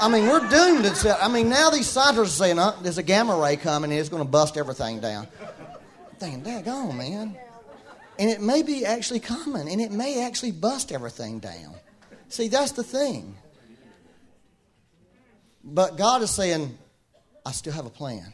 I 0.00 0.08
mean, 0.08 0.26
we're 0.26 0.48
doomed. 0.48 0.86
In 0.86 0.94
Sep- 0.94 1.18
I 1.20 1.28
mean, 1.28 1.48
now 1.48 1.70
these 1.70 1.86
scientists 1.86 2.40
are 2.40 2.44
saying, 2.44 2.58
uh, 2.58 2.74
there's 2.82 2.98
a 2.98 3.02
gamma 3.02 3.36
ray 3.36 3.56
coming 3.56 3.90
and 3.90 4.00
it's 4.00 4.08
going 4.08 4.22
to 4.22 4.28
bust 4.28 4.56
everything 4.56 5.00
down. 5.00 5.28
I'm 5.40 6.16
thinking, 6.18 6.42
daggone, 6.42 6.96
man. 6.96 7.36
And 8.18 8.30
it 8.30 8.40
may 8.40 8.62
be 8.62 8.86
actually 8.86 9.20
coming 9.20 9.68
and 9.70 9.80
it 9.80 9.92
may 9.92 10.24
actually 10.24 10.52
bust 10.52 10.90
everything 10.90 11.38
down. 11.38 11.74
See, 12.28 12.48
that's 12.48 12.72
the 12.72 12.82
thing. 12.82 13.36
But 15.64 15.96
God 15.96 16.20
is 16.20 16.30
saying, 16.30 16.76
I 17.44 17.52
still 17.52 17.72
have 17.72 17.86
a 17.86 17.90
plan. 17.90 18.32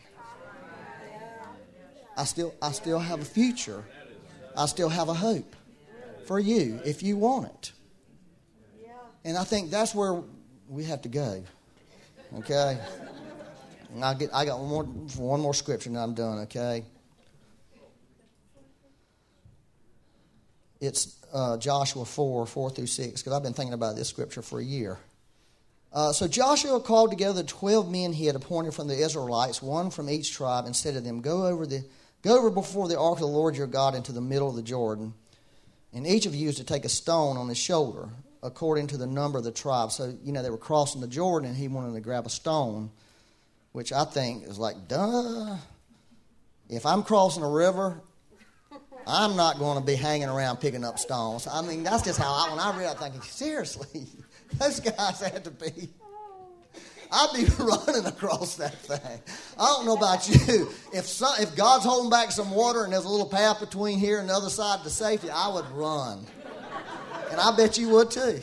I 2.16 2.25
still, 2.25 2.53
I 2.61 2.73
still 2.73 2.99
have 2.99 3.21
a 3.21 3.25
future. 3.25 3.85
I 4.57 4.66
still 4.66 4.88
have 4.88 5.09
a 5.09 5.14
hope 5.14 5.55
for 6.27 6.40
you 6.40 6.81
if 6.85 7.03
you 7.03 7.16
want 7.16 7.47
it. 7.47 7.73
And 9.25 9.37
I 9.37 9.45
think 9.45 9.71
that's 9.71 9.95
where 9.95 10.23
we 10.69 10.85
have 10.85 11.03
to 11.03 11.09
go. 11.09 11.45
Okay? 12.38 12.79
And 13.95 14.05
I 14.05 14.14
get 14.14 14.31
I 14.33 14.45
got 14.45 14.59
one 14.61 14.69
more 14.69 14.85
one 14.85 15.40
more 15.40 15.55
scripture 15.55 15.88
and 15.88 15.99
I'm 15.99 16.14
done, 16.14 16.40
okay? 16.40 16.85
It's 20.81 21.16
uh, 21.33 21.59
Joshua 21.59 22.05
4, 22.05 22.47
4 22.47 22.71
through 22.71 22.87
6, 22.87 23.21
because 23.21 23.33
I've 23.33 23.43
been 23.43 23.53
thinking 23.53 23.75
about 23.75 23.97
this 23.97 24.09
scripture 24.09 24.40
for 24.40 24.61
a 24.61 24.64
year. 24.64 24.99
Uh, 25.92 26.12
so 26.12 26.29
Joshua 26.29 26.81
called 26.81 27.11
together 27.11 27.42
twelve 27.42 27.90
men 27.90 28.12
he 28.12 28.26
had 28.26 28.37
appointed 28.37 28.74
from 28.74 28.88
the 28.88 28.96
Israelites, 28.96 29.61
one 29.61 29.90
from 29.90 30.09
each 30.09 30.33
tribe, 30.33 30.66
and 30.66 30.76
said 30.76 30.94
to 30.94 31.00
them, 31.00 31.20
Go 31.20 31.46
over 31.46 31.66
the 31.66 31.85
go 32.22 32.38
over 32.38 32.50
before 32.50 32.87
the 32.87 32.98
ark 32.98 33.14
of 33.14 33.20
the 33.20 33.26
Lord 33.26 33.57
your 33.57 33.66
God 33.66 33.94
into 33.94 34.12
the 34.12 34.20
middle 34.20 34.48
of 34.48 34.57
the 34.57 34.62
Jordan, 34.62 35.14
and 35.92 36.07
each 36.07 36.26
of 36.26 36.35
you 36.35 36.48
is 36.48 36.57
to 36.57 36.64
take 36.64 36.85
a 36.85 36.88
stone 36.88 37.37
on 37.37 37.48
his 37.48 37.59
shoulder, 37.59 38.09
according 38.42 38.87
to 38.88 38.96
the 38.96 39.07
number 39.07 39.38
of 39.38 39.44
the 39.44 39.53
tribes. 39.53 39.96
So, 39.96 40.14
you 40.22 40.33
know, 40.33 40.42
they 40.42 40.50
were 40.50 40.59
crossing 40.59 41.00
the 41.00 41.09
Jordan 41.09 41.48
and 41.48 41.59
he 41.59 41.68
wanted 41.68 41.94
to 41.94 42.00
grab 42.00 42.26
a 42.26 42.31
stone, 42.31 42.90
which 43.72 43.92
I 43.92 44.05
think 44.05 44.46
is 44.46 44.59
like, 44.59 44.88
duh. 44.88 45.57
If 46.68 46.87
I'm 46.87 47.03
crossing 47.03 47.42
a 47.42 47.50
river, 47.50 48.00
I'm 49.07 49.35
not 49.37 49.59
going 49.59 49.79
to 49.79 49.85
be 49.85 49.96
hanging 49.96 50.29
around 50.29 50.59
picking 50.59 50.85
up 50.85 51.00
stones. 51.00 51.48
I 51.48 51.62
mean, 51.62 51.83
that's 51.83 52.05
just 52.05 52.18
how 52.20 52.31
I, 52.33 52.50
when 52.50 52.61
I 52.61 52.79
read 52.79 52.90
I'm 52.90 52.96
thinking, 52.96 53.20
seriously, 53.29 54.07
those 54.59 54.81
guys 54.81 55.21
had 55.21 55.45
to 55.45 55.51
be. 55.51 55.89
I'd 57.13 57.31
be 57.35 57.45
running 57.59 58.07
across 58.07 58.57
that 58.57 58.77
thing. 58.77 59.21
I 59.59 59.67
don't 59.67 59.87
know 59.87 59.97
about 59.97 60.29
you. 60.29 60.71
If 60.93 61.07
some, 61.07 61.35
if 61.41 61.57
God's 61.57 61.85
holding 61.85 62.11
back 62.11 62.31
some 62.31 62.51
water 62.53 62.85
and 62.85 62.93
there's 62.93 63.05
a 63.05 63.09
little 63.09 63.29
path 63.29 63.61
between 63.61 63.99
here 63.99 64.21
and 64.21 64.29
the 64.29 64.35
other 64.35 64.51
side 64.51 64.83
to 64.85 64.91
safety, 64.91 65.29
I 65.31 65.49
would 65.49 65.69
run. 65.73 66.25
And 67.31 67.41
I 67.41 67.57
bet 67.57 67.79
you 67.79 67.89
would 67.91 68.11
too. 68.11 68.41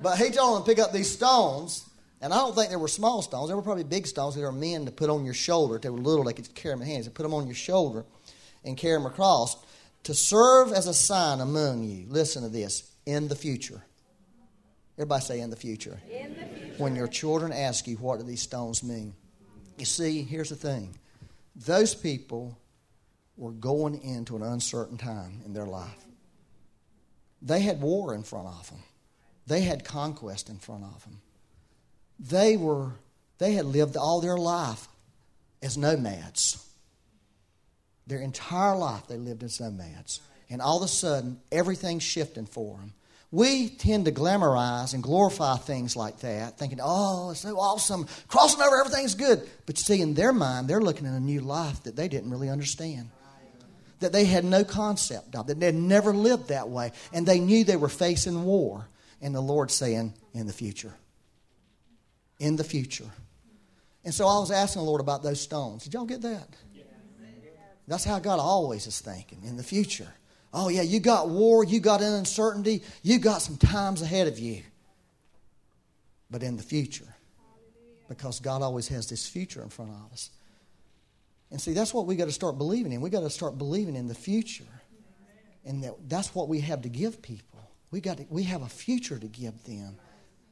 But 0.00 0.18
he 0.18 0.30
told 0.30 0.56
them 0.56 0.62
to 0.64 0.68
pick 0.68 0.78
up 0.78 0.92
these 0.92 1.10
stones, 1.10 1.88
and 2.20 2.32
I 2.32 2.36
don't 2.36 2.54
think 2.54 2.70
they 2.70 2.76
were 2.76 2.88
small 2.88 3.22
stones. 3.22 3.48
They 3.48 3.54
were 3.54 3.62
probably 3.62 3.84
big 3.84 4.06
stones. 4.06 4.34
They 4.34 4.42
were 4.42 4.52
men 4.52 4.84
to 4.84 4.92
put 4.92 5.08
on 5.08 5.24
your 5.24 5.34
shoulder. 5.34 5.78
They 5.78 5.88
were 5.88 5.98
little, 5.98 6.24
they 6.24 6.34
could 6.34 6.54
carry 6.54 6.74
them 6.74 6.82
in 6.82 6.88
hands. 6.88 7.06
They 7.06 7.12
put 7.12 7.22
them 7.22 7.34
on 7.34 7.46
your 7.46 7.54
shoulder 7.54 8.04
and 8.64 8.76
carry 8.76 8.98
them 8.98 9.06
across 9.06 9.56
to 10.02 10.14
serve 10.14 10.72
as 10.72 10.86
a 10.86 10.94
sign 10.94 11.40
among 11.40 11.84
you. 11.84 12.06
Listen 12.08 12.42
to 12.42 12.48
this 12.48 12.90
in 13.06 13.28
the 13.28 13.34
future. 13.34 13.82
Everybody 14.98 15.22
say 15.22 15.40
in 15.40 15.50
the 15.50 15.56
future. 15.56 16.00
In 16.10 16.34
the 16.34 16.46
future. 16.46 16.74
When 16.82 16.96
your 16.96 17.08
children 17.08 17.52
ask 17.52 17.86
you, 17.86 17.96
what 17.96 18.18
do 18.18 18.24
these 18.24 18.42
stones 18.42 18.82
mean? 18.82 19.14
You 19.78 19.84
see, 19.84 20.22
here's 20.22 20.48
the 20.48 20.56
thing 20.56 20.96
those 21.54 21.94
people 21.94 22.58
were 23.36 23.52
going 23.52 24.02
into 24.02 24.36
an 24.36 24.42
uncertain 24.42 24.96
time 24.96 25.42
in 25.44 25.52
their 25.52 25.66
life. 25.66 26.04
They 27.42 27.60
had 27.60 27.80
war 27.80 28.14
in 28.14 28.22
front 28.22 28.48
of 28.48 28.70
them, 28.70 28.82
they 29.46 29.62
had 29.62 29.84
conquest 29.84 30.48
in 30.48 30.58
front 30.58 30.84
of 30.84 31.04
them. 31.04 31.20
They, 32.18 32.56
were, 32.56 32.92
they 33.36 33.52
had 33.52 33.66
lived 33.66 33.96
all 33.96 34.22
their 34.22 34.38
life 34.38 34.88
as 35.62 35.76
nomads. 35.76 36.62
Their 38.06 38.20
entire 38.20 38.76
life 38.76 39.06
they 39.06 39.18
lived 39.18 39.42
as 39.42 39.60
nomads. 39.60 40.20
And 40.48 40.62
all 40.62 40.78
of 40.78 40.82
a 40.84 40.88
sudden, 40.88 41.40
everything's 41.52 42.04
shifting 42.04 42.46
for 42.46 42.78
them. 42.78 42.94
We 43.32 43.68
tend 43.68 44.04
to 44.04 44.12
glamorize 44.12 44.94
and 44.94 45.02
glorify 45.02 45.56
things 45.56 45.96
like 45.96 46.20
that, 46.20 46.58
thinking, 46.58 46.78
oh, 46.82 47.30
it's 47.30 47.40
so 47.40 47.58
awesome. 47.58 48.06
Crossing 48.28 48.62
over, 48.62 48.78
everything's 48.78 49.14
good. 49.14 49.48
But 49.66 49.78
you 49.78 49.84
see, 49.84 50.00
in 50.00 50.14
their 50.14 50.32
mind, 50.32 50.68
they're 50.68 50.80
looking 50.80 51.06
at 51.06 51.12
a 51.12 51.20
new 51.20 51.40
life 51.40 51.82
that 51.82 51.96
they 51.96 52.08
didn't 52.08 52.30
really 52.30 52.48
understand, 52.48 53.10
that 54.00 54.12
they 54.12 54.24
had 54.26 54.44
no 54.44 54.62
concept 54.62 55.34
of, 55.34 55.48
that 55.48 55.58
they'd 55.58 55.74
never 55.74 56.12
lived 56.12 56.48
that 56.48 56.68
way. 56.68 56.92
And 57.12 57.26
they 57.26 57.40
knew 57.40 57.64
they 57.64 57.76
were 57.76 57.88
facing 57.88 58.44
war. 58.44 58.88
And 59.20 59.34
the 59.34 59.40
Lord 59.40 59.70
saying, 59.70 60.14
in 60.32 60.46
the 60.46 60.52
future. 60.52 60.94
In 62.38 62.56
the 62.56 62.64
future. 62.64 63.10
And 64.04 64.14
so 64.14 64.26
I 64.28 64.38
was 64.38 64.52
asking 64.52 64.82
the 64.82 64.86
Lord 64.86 65.00
about 65.00 65.24
those 65.24 65.40
stones. 65.40 65.84
Did 65.84 65.94
y'all 65.94 66.04
get 66.04 66.22
that? 66.22 66.48
That's 67.88 68.04
how 68.04 68.18
God 68.18 68.38
always 68.38 68.86
is 68.86 69.00
thinking 69.00 69.42
in 69.44 69.56
the 69.56 69.62
future. 69.62 70.12
Oh, 70.58 70.70
yeah, 70.70 70.80
you 70.80 71.00
got 71.00 71.28
war, 71.28 71.64
you 71.64 71.80
got 71.80 72.00
uncertainty, 72.00 72.82
you 73.02 73.18
got 73.18 73.42
some 73.42 73.58
times 73.58 74.00
ahead 74.00 74.26
of 74.26 74.38
you. 74.38 74.62
But 76.30 76.42
in 76.42 76.56
the 76.56 76.62
future, 76.62 77.14
because 78.08 78.40
God 78.40 78.62
always 78.62 78.88
has 78.88 79.06
this 79.06 79.28
future 79.28 79.62
in 79.62 79.68
front 79.68 79.90
of 79.90 80.12
us. 80.12 80.30
And 81.50 81.60
see, 81.60 81.74
that's 81.74 81.92
what 81.92 82.06
we 82.06 82.16
got 82.16 82.24
to 82.24 82.32
start 82.32 82.56
believing 82.56 82.92
in. 82.92 83.02
We 83.02 83.10
got 83.10 83.20
to 83.20 83.28
start 83.28 83.58
believing 83.58 83.96
in 83.96 84.08
the 84.08 84.14
future. 84.14 84.64
And 85.66 85.84
that, 85.84 85.94
that's 86.08 86.34
what 86.34 86.48
we 86.48 86.60
have 86.60 86.80
to 86.82 86.88
give 86.88 87.20
people. 87.20 87.60
We, 87.90 88.00
got 88.00 88.16
to, 88.16 88.26
we 88.30 88.44
have 88.44 88.62
a 88.62 88.68
future 88.68 89.18
to 89.18 89.26
give 89.26 89.62
them 89.64 89.98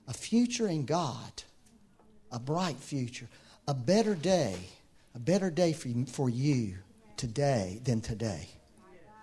a 0.06 0.12
future 0.12 0.68
in 0.68 0.84
God, 0.84 1.42
a 2.30 2.38
bright 2.38 2.76
future, 2.76 3.28
a 3.66 3.72
better 3.72 4.14
day, 4.14 4.54
a 5.14 5.18
better 5.18 5.50
day 5.50 5.72
for, 5.72 5.88
for 6.08 6.28
you 6.28 6.74
today 7.16 7.80
than 7.84 8.02
today. 8.02 8.48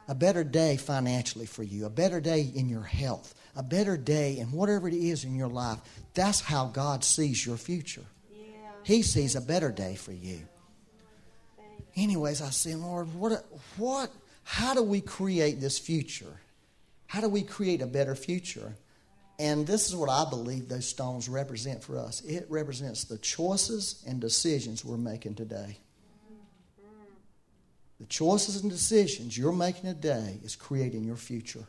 A 0.07 0.15
better 0.15 0.43
day 0.43 0.77
financially 0.77 1.45
for 1.45 1.63
you, 1.63 1.85
a 1.85 1.89
better 1.89 2.19
day 2.19 2.49
in 2.53 2.67
your 2.67 2.83
health, 2.83 3.33
a 3.55 3.63
better 3.63 3.97
day 3.97 4.37
in 4.39 4.51
whatever 4.51 4.87
it 4.87 4.93
is 4.93 5.23
in 5.23 5.35
your 5.35 5.47
life. 5.47 5.79
That's 6.13 6.41
how 6.41 6.67
God 6.67 7.03
sees 7.03 7.45
your 7.45 7.57
future. 7.57 8.05
He 8.83 9.03
sees 9.03 9.35
a 9.35 9.41
better 9.41 9.71
day 9.71 9.95
for 9.95 10.11
you. 10.11 10.39
Anyways, 11.95 12.41
I 12.41 12.49
say, 12.49 12.75
Lord, 12.75 13.13
what, 13.13 13.45
what, 13.77 14.11
how 14.43 14.73
do 14.73 14.81
we 14.81 15.01
create 15.01 15.59
this 15.59 15.77
future? 15.77 16.33
How 17.07 17.21
do 17.21 17.29
we 17.29 17.43
create 17.43 17.81
a 17.81 17.87
better 17.87 18.15
future? 18.15 18.75
And 19.37 19.65
this 19.65 19.87
is 19.87 19.95
what 19.95 20.09
I 20.09 20.29
believe 20.29 20.69
those 20.69 20.87
stones 20.87 21.27
represent 21.27 21.83
for 21.83 21.97
us. 21.97 22.21
It 22.21 22.45
represents 22.49 23.03
the 23.05 23.17
choices 23.17 24.03
and 24.07 24.19
decisions 24.21 24.85
we're 24.85 24.97
making 24.97 25.35
today. 25.35 25.77
The 28.01 28.07
choices 28.07 28.63
and 28.63 28.71
decisions 28.71 29.37
you're 29.37 29.51
making 29.51 29.83
today 29.83 30.39
is 30.43 30.55
creating 30.55 31.03
your 31.03 31.17
future. 31.17 31.63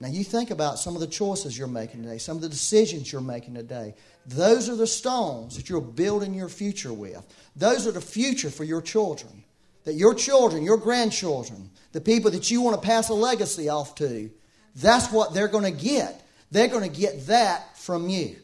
Now, 0.00 0.08
you 0.08 0.24
think 0.24 0.50
about 0.50 0.78
some 0.78 0.94
of 0.94 1.02
the 1.02 1.06
choices 1.06 1.56
you're 1.56 1.68
making 1.68 2.02
today, 2.02 2.16
some 2.16 2.36
of 2.36 2.42
the 2.42 2.48
decisions 2.48 3.12
you're 3.12 3.20
making 3.20 3.54
today. 3.54 3.94
Those 4.24 4.70
are 4.70 4.74
the 4.74 4.86
stones 4.86 5.56
that 5.56 5.68
you're 5.68 5.82
building 5.82 6.32
your 6.32 6.48
future 6.48 6.94
with. 6.94 7.22
Those 7.54 7.86
are 7.86 7.92
the 7.92 8.00
future 8.00 8.48
for 8.48 8.64
your 8.64 8.80
children. 8.80 9.44
That 9.84 9.94
your 9.96 10.14
children, 10.14 10.62
your 10.62 10.78
grandchildren, 10.78 11.70
the 11.92 12.00
people 12.00 12.30
that 12.30 12.50
you 12.50 12.62
want 12.62 12.80
to 12.80 12.86
pass 12.86 13.10
a 13.10 13.14
legacy 13.14 13.68
off 13.68 13.94
to, 13.96 14.30
that's 14.76 15.12
what 15.12 15.34
they're 15.34 15.46
going 15.46 15.64
to 15.70 15.84
get. 15.84 16.26
They're 16.50 16.68
going 16.68 16.90
to 16.90 17.00
get 17.00 17.26
that 17.26 17.76
from 17.76 18.08
you. 18.08 18.36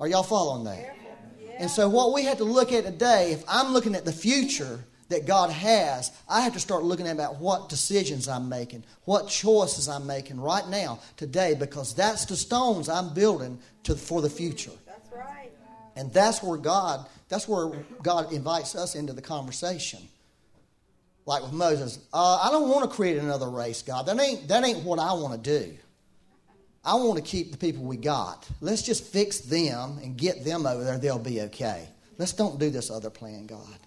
Are 0.00 0.08
y'all 0.08 0.22
following 0.22 0.64
that? 0.64 1.03
And 1.58 1.70
so, 1.70 1.88
what 1.88 2.12
we 2.12 2.24
have 2.24 2.38
to 2.38 2.44
look 2.44 2.72
at 2.72 2.84
today, 2.84 3.32
if 3.32 3.44
I'm 3.48 3.72
looking 3.72 3.94
at 3.94 4.04
the 4.04 4.12
future 4.12 4.80
that 5.08 5.26
God 5.26 5.50
has, 5.50 6.10
I 6.28 6.40
have 6.40 6.54
to 6.54 6.60
start 6.60 6.82
looking 6.82 7.06
at 7.06 7.12
about 7.12 7.36
what 7.36 7.68
decisions 7.68 8.28
I'm 8.28 8.48
making, 8.48 8.84
what 9.04 9.28
choices 9.28 9.88
I'm 9.88 10.06
making 10.06 10.40
right 10.40 10.66
now, 10.68 11.00
today, 11.16 11.54
because 11.54 11.94
that's 11.94 12.24
the 12.24 12.36
stones 12.36 12.88
I'm 12.88 13.14
building 13.14 13.58
to, 13.84 13.94
for 13.94 14.22
the 14.22 14.30
future. 14.30 14.72
That's 14.86 15.12
right. 15.12 15.50
And 15.96 16.12
that's 16.12 16.42
where 16.42 16.58
God, 16.58 17.06
that's 17.28 17.46
where 17.46 17.70
God 18.02 18.32
invites 18.32 18.74
us 18.74 18.94
into 18.94 19.12
the 19.12 19.22
conversation. 19.22 20.00
Like 21.26 21.42
with 21.42 21.52
Moses, 21.52 21.98
uh, 22.12 22.38
I 22.42 22.50
don't 22.50 22.68
want 22.68 22.88
to 22.88 22.94
create 22.94 23.16
another 23.16 23.48
race, 23.48 23.82
God. 23.82 24.06
That 24.06 24.20
ain't, 24.20 24.48
that 24.48 24.64
ain't 24.64 24.84
what 24.84 24.98
I 24.98 25.12
want 25.12 25.42
to 25.42 25.60
do. 25.60 25.74
I 26.84 26.94
want 26.96 27.16
to 27.16 27.22
keep 27.22 27.50
the 27.50 27.56
people 27.56 27.84
we 27.84 27.96
got. 27.96 28.46
Let's 28.60 28.82
just 28.82 29.04
fix 29.04 29.40
them 29.40 29.98
and 30.02 30.16
get 30.16 30.44
them 30.44 30.66
over 30.66 30.84
there. 30.84 30.98
They'll 30.98 31.18
be 31.18 31.40
okay. 31.42 31.88
Let's 32.18 32.32
don't 32.32 32.58
do 32.58 32.70
this 32.70 32.90
other 32.90 33.10
plan, 33.10 33.46
God. 33.46 33.78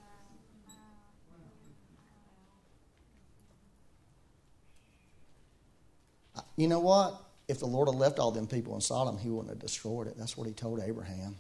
You 6.56 6.68
know 6.68 6.80
what? 6.80 7.22
If 7.48 7.60
the 7.60 7.68
Lord 7.68 7.88
had 7.88 7.96
left 7.96 8.18
all 8.18 8.32
them 8.32 8.48
people 8.48 8.74
in 8.74 8.82
Sodom, 8.82 9.18
he 9.18 9.30
wouldn't 9.30 9.50
have 9.50 9.60
destroyed 9.60 10.08
it. 10.08 10.16
That's 10.18 10.36
what 10.36 10.48
he 10.48 10.54
told 10.54 10.82
Abraham. 10.82 11.36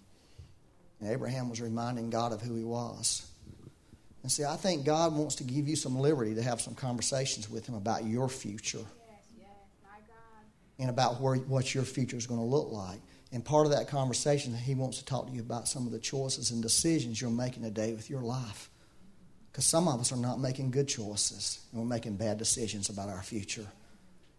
And 0.99 1.11
Abraham 1.11 1.49
was 1.49 1.59
reminding 1.59 2.11
God 2.11 2.33
of 2.33 2.41
who 2.41 2.55
he 2.55 2.63
was. 2.63 3.27
And 4.21 4.31
see, 4.31 4.45
I 4.45 4.55
think 4.57 4.85
God 4.85 5.15
wants 5.15 5.35
to 5.35 5.43
give 5.43 5.67
you 5.67 5.75
some 5.75 5.97
liberty 5.97 6.35
to 6.35 6.43
have 6.43 6.61
some 6.61 6.75
conversations 6.75 7.49
with 7.49 7.67
him 7.67 7.75
about 7.75 8.05
your 8.05 8.29
future 8.29 8.85
and 10.79 10.89
about 10.89 11.19
where, 11.21 11.35
what 11.35 11.73
your 11.73 11.83
future 11.83 12.17
is 12.17 12.27
going 12.27 12.39
to 12.39 12.45
look 12.45 12.71
like. 12.71 12.99
And 13.31 13.43
part 13.43 13.65
of 13.65 13.73
that 13.73 13.87
conversation, 13.87 14.55
he 14.55 14.75
wants 14.75 14.99
to 14.99 15.05
talk 15.05 15.27
to 15.27 15.33
you 15.33 15.41
about 15.41 15.67
some 15.67 15.85
of 15.85 15.91
the 15.91 15.99
choices 15.99 16.51
and 16.51 16.61
decisions 16.61 17.21
you're 17.21 17.29
making 17.29 17.63
today 17.63 17.93
with 17.93 18.09
your 18.09 18.21
life. 18.21 18.69
Because 19.51 19.65
some 19.65 19.87
of 19.87 19.99
us 19.99 20.11
are 20.11 20.17
not 20.17 20.39
making 20.39 20.71
good 20.71 20.87
choices, 20.87 21.59
and 21.71 21.81
we're 21.81 21.87
making 21.87 22.15
bad 22.15 22.37
decisions 22.37 22.89
about 22.89 23.09
our 23.09 23.23
future. 23.23 23.65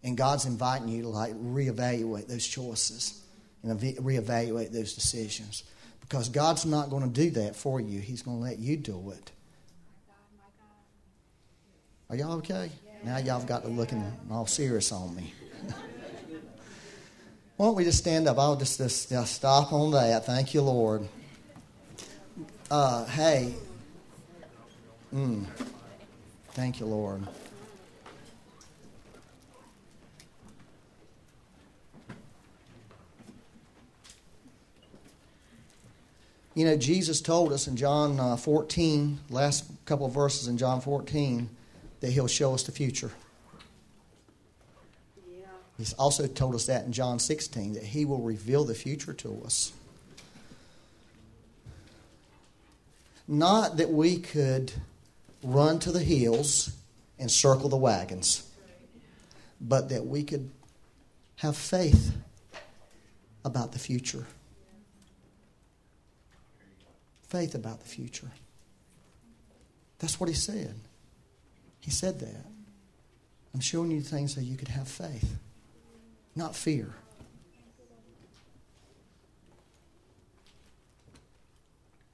And 0.03 0.17
God's 0.17 0.45
inviting 0.45 0.87
you 0.87 1.03
to 1.03 1.09
like 1.09 1.33
reevaluate 1.33 2.27
those 2.27 2.47
choices 2.47 3.21
and 3.61 3.77
reevaluate 3.79 4.71
those 4.71 4.93
decisions. 4.93 5.63
Because 5.99 6.29
God's 6.29 6.65
not 6.65 6.89
going 6.89 7.03
to 7.03 7.09
do 7.09 7.31
that 7.31 7.55
for 7.55 7.79
you. 7.79 7.99
He's 7.99 8.21
going 8.21 8.37
to 8.37 8.43
let 8.43 8.59
you 8.59 8.77
do 8.77 9.11
it. 9.11 9.31
Are 12.09 12.15
y'all 12.15 12.37
okay? 12.37 12.71
Now 13.03 13.17
y'all 13.17 13.39
have 13.39 13.47
got 13.47 13.63
to 13.63 13.69
looking 13.69 14.03
all 14.31 14.47
serious 14.47 14.91
on 14.91 15.15
me. 15.15 15.33
Why 17.59 17.65
don't 17.65 17.75
we 17.75 17.83
just 17.83 17.97
stand 17.97 18.25
up? 18.25 18.39
I'll 18.39 18.55
just, 18.55 18.77
just, 18.77 19.09
stop 19.25 19.73
on 19.73 19.91
that. 19.91 20.25
Thank 20.25 20.53
you, 20.53 20.61
Lord. 20.61 21.05
Uh, 22.71 23.03
hey. 23.07 23.53
Mm. 25.13 25.43
Thank 26.51 26.79
you, 26.79 26.85
Lord. 26.85 27.27
You 36.55 36.63
know, 36.63 36.77
Jesus 36.77 37.19
told 37.19 37.51
us 37.51 37.67
in 37.67 37.75
John 37.75 38.21
uh, 38.21 38.37
14, 38.37 39.19
last 39.29 39.69
couple 39.83 40.05
of 40.05 40.13
verses 40.13 40.47
in 40.47 40.57
John 40.57 40.79
14, 40.79 41.49
that 41.99 42.11
he'll 42.11 42.27
show 42.27 42.53
us 42.53 42.63
the 42.63 42.71
future. 42.71 43.11
He's 45.79 45.93
also 45.93 46.27
told 46.27 46.55
us 46.55 46.65
that 46.65 46.83
in 46.83 46.91
John 46.91 47.19
16, 47.19 47.75
that 47.75 47.83
he 47.83 48.03
will 48.03 48.21
reveal 48.21 48.65
the 48.65 48.75
future 48.75 49.13
to 49.13 49.41
us. 49.45 49.71
Not 53.29 53.77
that 53.77 53.89
we 53.89 54.19
could 54.19 54.73
run 55.41 55.79
to 55.79 55.93
the 55.93 56.03
hills 56.03 56.75
and 57.17 57.31
circle 57.31 57.69
the 57.69 57.77
wagons, 57.77 58.45
but 59.61 59.87
that 59.87 60.05
we 60.05 60.23
could 60.23 60.49
have 61.37 61.55
faith 61.55 62.13
about 63.45 63.71
the 63.71 63.79
future. 63.79 64.25
Faith 67.29 67.55
about 67.55 67.79
the 67.79 67.87
future. 67.87 68.31
That's 69.99 70.19
what 70.19 70.27
he 70.27 70.35
said. 70.35 70.75
He 71.79 71.91
said 71.91 72.19
that. 72.19 72.45
I'm 73.53 73.61
showing 73.61 73.91
you 73.91 74.01
things 74.01 74.35
so 74.35 74.41
you 74.41 74.57
could 74.57 74.67
have 74.67 74.89
faith, 74.89 75.37
not 76.39 76.55
fear. 76.55 76.93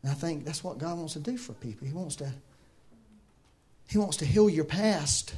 And 0.03 0.11
I 0.11 0.15
think 0.15 0.45
that's 0.45 0.63
what 0.63 0.77
God 0.77 0.97
wants 0.97 1.13
to 1.13 1.19
do 1.19 1.38
for 1.38 1.53
people. 1.53 1.88
He 1.88 1.93
wants 1.93 2.17
to 2.17 2.31
He 3.88 3.97
wants 3.97 4.17
to 4.17 4.25
heal 4.25 4.49
your 4.49 4.65
past 4.65 5.33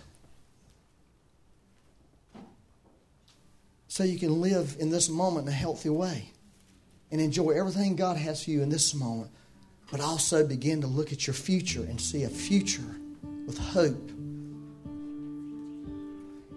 so 3.87 4.03
you 4.03 4.19
can 4.19 4.41
live 4.41 4.75
in 4.79 4.89
this 4.89 5.09
moment 5.09 5.47
in 5.47 5.53
a 5.53 5.55
healthy 5.55 5.89
way 5.89 6.31
and 7.11 7.21
enjoy 7.21 7.51
everything 7.51 7.95
God 7.95 8.17
has 8.17 8.43
for 8.43 8.51
you 8.51 8.61
in 8.61 8.69
this 8.69 8.93
moment, 8.93 9.31
but 9.89 10.01
also 10.01 10.45
begin 10.45 10.81
to 10.81 10.87
look 10.87 11.13
at 11.13 11.25
your 11.25 11.33
future 11.33 11.81
and 11.81 11.99
see 11.99 12.23
a 12.23 12.29
future 12.29 12.99
with 13.45 13.57
hope. 13.57 14.11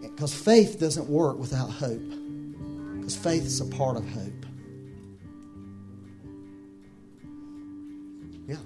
Because 0.03 0.35
faith 0.35 0.81
doesn't 0.81 1.09
work 1.09 1.39
without 1.39 1.71
hope, 1.71 2.03
because 3.11 3.25
faith 3.25 3.45
is 3.45 3.61
a 3.61 3.65
part 3.65 3.97
of 3.97 4.09
hope. 4.11 4.47
Yeah. 8.47 8.57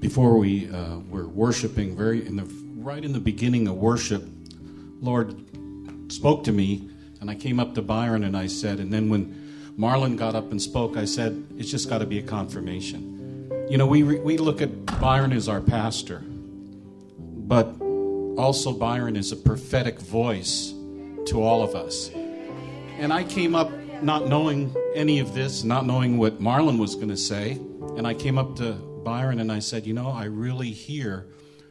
before 0.00 0.36
we 0.36 0.70
uh, 0.70 0.98
were 1.10 1.26
worshiping, 1.26 1.96
very 1.96 2.24
in 2.24 2.36
the 2.36 2.44
right 2.76 3.04
in 3.04 3.12
the 3.12 3.20
beginning 3.20 3.66
of 3.66 3.74
worship, 3.76 4.24
Lord 5.00 5.34
spoke 6.12 6.44
to 6.44 6.52
me, 6.52 6.88
and 7.20 7.28
I 7.28 7.34
came 7.34 7.58
up 7.58 7.74
to 7.74 7.82
Byron 7.82 8.22
and 8.22 8.36
I 8.36 8.46
said, 8.46 8.78
and 8.78 8.92
then 8.92 9.08
when 9.08 9.74
Marlon 9.76 10.16
got 10.16 10.36
up 10.36 10.52
and 10.52 10.62
spoke, 10.62 10.96
I 10.96 11.04
said, 11.04 11.44
it's 11.58 11.70
just 11.70 11.88
got 11.88 11.98
to 11.98 12.06
be 12.06 12.18
a 12.18 12.22
confirmation. 12.22 13.66
You 13.68 13.76
know, 13.76 13.86
we 13.86 14.02
re- 14.04 14.20
we 14.20 14.38
look 14.38 14.62
at 14.62 14.86
Byron 15.00 15.32
as 15.32 15.48
our 15.48 15.60
pastor, 15.60 16.22
but 17.18 17.74
also 18.38 18.72
Byron 18.72 19.16
is 19.16 19.32
a 19.32 19.36
prophetic 19.36 19.98
voice 20.00 20.74
to 21.28 21.42
all 21.42 21.62
of 21.62 21.74
us. 21.74 22.10
And 22.98 23.12
I 23.12 23.22
came 23.24 23.54
up 23.54 23.70
not 24.02 24.26
knowing 24.26 24.74
any 24.94 25.18
of 25.18 25.34
this, 25.34 25.64
not 25.64 25.86
knowing 25.86 26.18
what 26.18 26.40
Marlon 26.40 26.78
was 26.78 26.94
going 26.94 27.08
to 27.08 27.16
say. 27.16 27.52
And 27.96 28.06
I 28.06 28.14
came 28.14 28.38
up 28.38 28.56
to 28.56 28.72
Byron 29.04 29.40
and 29.40 29.50
I 29.52 29.58
said, 29.58 29.86
You 29.86 29.94
know, 29.94 30.08
I 30.08 30.24
really 30.24 30.70
hear 30.70 31.26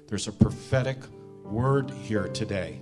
there's 0.07 0.27
a 0.27 0.31
prophetic 0.31 0.97
word 1.43 1.91
here 1.91 2.27
today. 2.27 2.79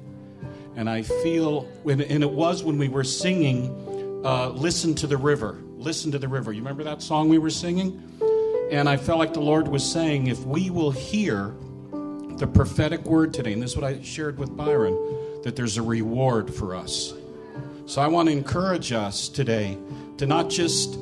And 0.75 0.89
I 0.89 1.03
feel, 1.03 1.67
and 1.85 2.01
it 2.01 2.29
was 2.29 2.63
when 2.63 2.77
we 2.77 2.89
were 2.89 3.03
singing, 3.03 4.23
uh, 4.25 4.49
Listen 4.49 4.93
to 4.95 5.07
the 5.07 5.17
River. 5.17 5.61
Listen 5.77 6.11
to 6.11 6.19
the 6.19 6.27
River. 6.27 6.51
You 6.51 6.59
remember 6.59 6.83
that 6.83 7.01
song 7.01 7.29
we 7.29 7.37
were 7.37 7.49
singing? 7.49 8.01
And 8.71 8.89
I 8.89 8.97
felt 8.97 9.19
like 9.19 9.33
the 9.33 9.41
Lord 9.41 9.67
was 9.67 9.89
saying, 9.89 10.27
if 10.27 10.39
we 10.39 10.69
will 10.71 10.91
hear 10.91 11.55
the 12.37 12.47
prophetic 12.51 13.05
word 13.05 13.33
today, 13.33 13.53
and 13.53 13.61
this 13.61 13.71
is 13.71 13.77
what 13.77 13.85
I 13.85 14.01
shared 14.01 14.37
with 14.37 14.55
Byron, 14.57 14.97
that 15.45 15.55
there's 15.55 15.77
a 15.77 15.81
reward 15.81 16.51
for 16.51 16.75
us. 16.75 17.13
So 17.85 18.01
I 18.01 18.07
want 18.07 18.29
to 18.29 18.33
encourage 18.33 18.91
us 18.91 19.29
today 19.29 19.77
to 20.17 20.25
not 20.25 20.49
just 20.49 20.97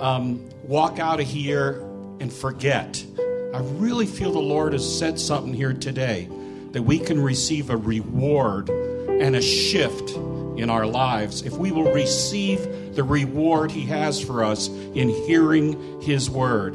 um, 0.00 0.44
walk 0.64 0.98
out 0.98 1.20
of 1.20 1.28
here 1.28 1.80
and 2.18 2.32
forget. 2.32 3.06
I 3.54 3.60
really 3.60 4.06
feel 4.06 4.32
the 4.32 4.40
Lord 4.40 4.72
has 4.72 4.98
said 4.98 5.20
something 5.20 5.54
here 5.54 5.72
today 5.72 6.28
that 6.72 6.82
we 6.82 6.98
can 6.98 7.22
receive 7.22 7.70
a 7.70 7.76
reward 7.76 8.68
and 8.68 9.36
a 9.36 9.40
shift 9.40 10.10
in 10.58 10.70
our 10.70 10.86
lives 10.86 11.42
if 11.42 11.52
we 11.52 11.70
will 11.70 11.92
receive 11.92 12.96
the 12.96 13.04
reward 13.04 13.70
He 13.70 13.82
has 13.82 14.20
for 14.20 14.42
us 14.42 14.66
in 14.66 15.08
hearing 15.08 16.02
His 16.02 16.28
word 16.28 16.72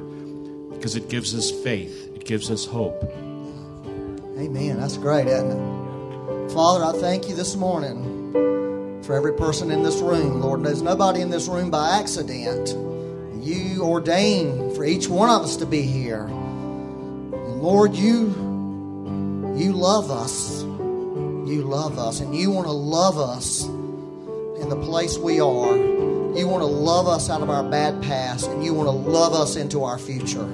because 0.71 0.95
it 0.95 1.09
gives 1.09 1.35
us 1.35 1.51
faith, 1.51 2.15
it 2.15 2.23
gives 2.23 2.49
us 2.49 2.65
hope. 2.65 3.03
Amen. 4.37 4.79
That's 4.79 4.95
great, 4.95 5.27
isn't 5.27 5.51
it? 5.51 5.78
Father, 6.53 6.83
I 6.83 6.93
thank 6.93 7.29
you 7.29 7.35
this 7.35 7.55
morning 7.55 9.03
for 9.03 9.13
every 9.13 9.35
person 9.35 9.69
in 9.69 9.83
this 9.83 9.99
room. 10.01 10.41
Lord, 10.41 10.63
there's 10.63 10.81
nobody 10.81 11.21
in 11.21 11.29
this 11.29 11.47
room 11.47 11.69
by 11.69 11.99
accident. 11.99 12.69
You 13.45 13.83
ordained 13.83 14.75
for 14.75 14.83
each 14.83 15.07
one 15.07 15.29
of 15.29 15.43
us 15.43 15.57
to 15.57 15.67
be 15.67 15.83
here. 15.83 16.23
And 16.23 17.61
Lord, 17.61 17.95
you 17.95 18.29
you 19.55 19.73
love 19.73 20.09
us. 20.09 20.63
You 20.63 21.61
love 21.67 21.99
us 21.99 22.19
and 22.19 22.35
you 22.35 22.49
want 22.49 22.65
to 22.65 22.73
love 22.73 23.19
us 23.19 23.65
in 23.65 24.69
the 24.69 24.81
place 24.83 25.19
we 25.19 25.39
are. 25.39 25.77
You 25.77 26.47
want 26.47 26.61
to 26.61 26.65
love 26.65 27.07
us 27.07 27.29
out 27.29 27.41
of 27.43 27.51
our 27.51 27.63
bad 27.63 28.01
past 28.01 28.47
and 28.47 28.65
you 28.65 28.73
want 28.73 28.87
to 28.87 29.11
love 29.11 29.33
us 29.33 29.55
into 29.55 29.83
our 29.83 29.99
future. 29.99 30.47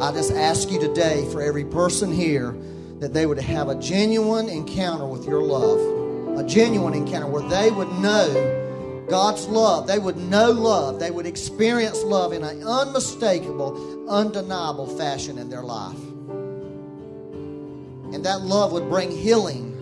I 0.00 0.12
just 0.12 0.30
ask 0.30 0.70
you 0.70 0.78
today 0.78 1.28
for 1.32 1.42
every 1.42 1.64
person 1.64 2.12
here 2.12 2.54
that 3.00 3.12
they 3.14 3.26
would 3.26 3.38
have 3.38 3.68
a 3.68 3.74
genuine 3.76 4.48
encounter 4.48 5.06
with 5.06 5.24
your 5.24 5.42
love, 5.42 6.38
a 6.38 6.44
genuine 6.44 6.94
encounter 6.94 7.26
where 7.26 7.48
they 7.48 7.70
would 7.70 7.90
know 8.00 9.06
God's 9.08 9.46
love. 9.46 9.86
They 9.86 9.98
would 9.98 10.16
know 10.16 10.50
love. 10.50 11.00
They 11.00 11.10
would 11.10 11.26
experience 11.26 12.02
love 12.02 12.32
in 12.32 12.44
an 12.44 12.62
unmistakable, 12.62 14.08
undeniable 14.08 14.86
fashion 14.98 15.38
in 15.38 15.48
their 15.48 15.62
life. 15.62 15.98
And 18.12 18.24
that 18.24 18.42
love 18.42 18.72
would 18.72 18.88
bring 18.88 19.10
healing. 19.10 19.76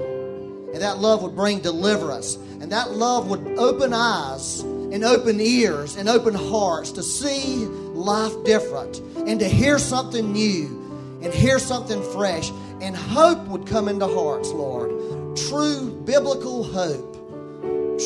And 0.72 0.82
that 0.82 0.98
love 0.98 1.22
would 1.22 1.34
bring 1.34 1.60
deliverance. 1.60 2.36
And 2.60 2.70
that 2.72 2.92
love 2.92 3.28
would 3.28 3.58
open 3.58 3.92
eyes 3.92 4.60
and 4.60 5.04
open 5.04 5.40
ears 5.40 5.96
and 5.96 6.08
open 6.08 6.34
hearts 6.34 6.92
to 6.92 7.02
see 7.02 7.64
life 7.66 8.32
different 8.44 8.98
and 9.28 9.40
to 9.40 9.48
hear 9.48 9.78
something 9.78 10.32
new 10.32 11.18
and 11.22 11.34
hear 11.34 11.58
something 11.58 12.02
fresh. 12.12 12.50
And 12.80 12.96
hope 12.96 13.46
would 13.48 13.66
come 13.66 13.88
into 13.88 14.06
hearts, 14.06 14.50
Lord. 14.50 15.36
True 15.36 15.90
biblical 16.04 16.62
hope, 16.62 17.14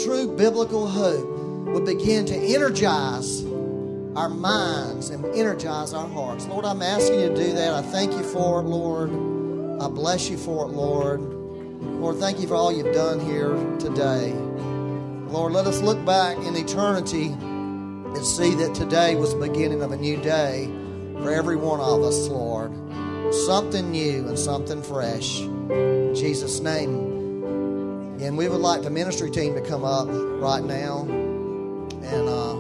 true 0.04 0.35
biblical 0.37 0.87
hope 0.87 1.26
would 1.68 1.85
begin 1.85 2.26
to 2.26 2.35
energize 2.35 3.44
our 4.16 4.28
minds 4.28 5.11
and 5.11 5.24
energize 5.37 5.94
our 5.94 6.09
hearts. 6.09 6.46
Lord, 6.46 6.64
I'm 6.64 6.83
asking 6.83 7.20
you 7.20 7.28
to 7.28 7.35
do 7.35 7.52
that. 7.52 7.72
I 7.72 7.83
thank 7.83 8.12
you 8.12 8.22
for 8.22 8.61
it, 8.61 8.64
Lord. 8.64 9.11
I 9.80 9.88
bless 9.88 10.28
you 10.28 10.37
for 10.37 10.66
it, 10.66 10.72
Lord. 10.72 11.20
Lord, 11.20 12.16
thank 12.16 12.40
you 12.40 12.48
for 12.48 12.54
all 12.54 12.72
you've 12.72 12.94
done 12.94 13.20
here 13.20 13.54
today. 13.78 14.33
Lord, 15.28 15.52
let 15.52 15.66
us 15.66 15.80
look 15.80 16.04
back 16.04 16.37
in 16.38 16.56
eternity 16.56 17.26
and 17.28 18.26
see 18.26 18.54
that 18.56 18.74
today 18.74 19.14
was 19.14 19.33
the 19.33 19.46
beginning 19.46 19.83
of 19.83 19.92
a 19.92 19.96
new 19.96 20.16
day 20.16 20.66
for 21.22 21.33
every 21.33 21.56
one 21.56 21.78
of 21.80 22.02
us, 22.02 22.28
Lord. 22.28 22.72
Something 23.31 23.93
new 23.93 24.27
and 24.27 24.37
something 24.38 24.83
fresh. 24.83 25.40
In 25.40 26.14
Jesus' 26.14 26.59
name. 26.61 28.19
And 28.21 28.37
we 28.37 28.49
would 28.49 28.61
like 28.61 28.83
the 28.83 28.90
ministry 28.90 29.31
team 29.31 29.55
to 29.55 29.61
come 29.61 29.85
up 29.85 30.09
right 30.11 30.64
now. 30.64 31.03
And 32.03 32.29
uh, 32.29 32.57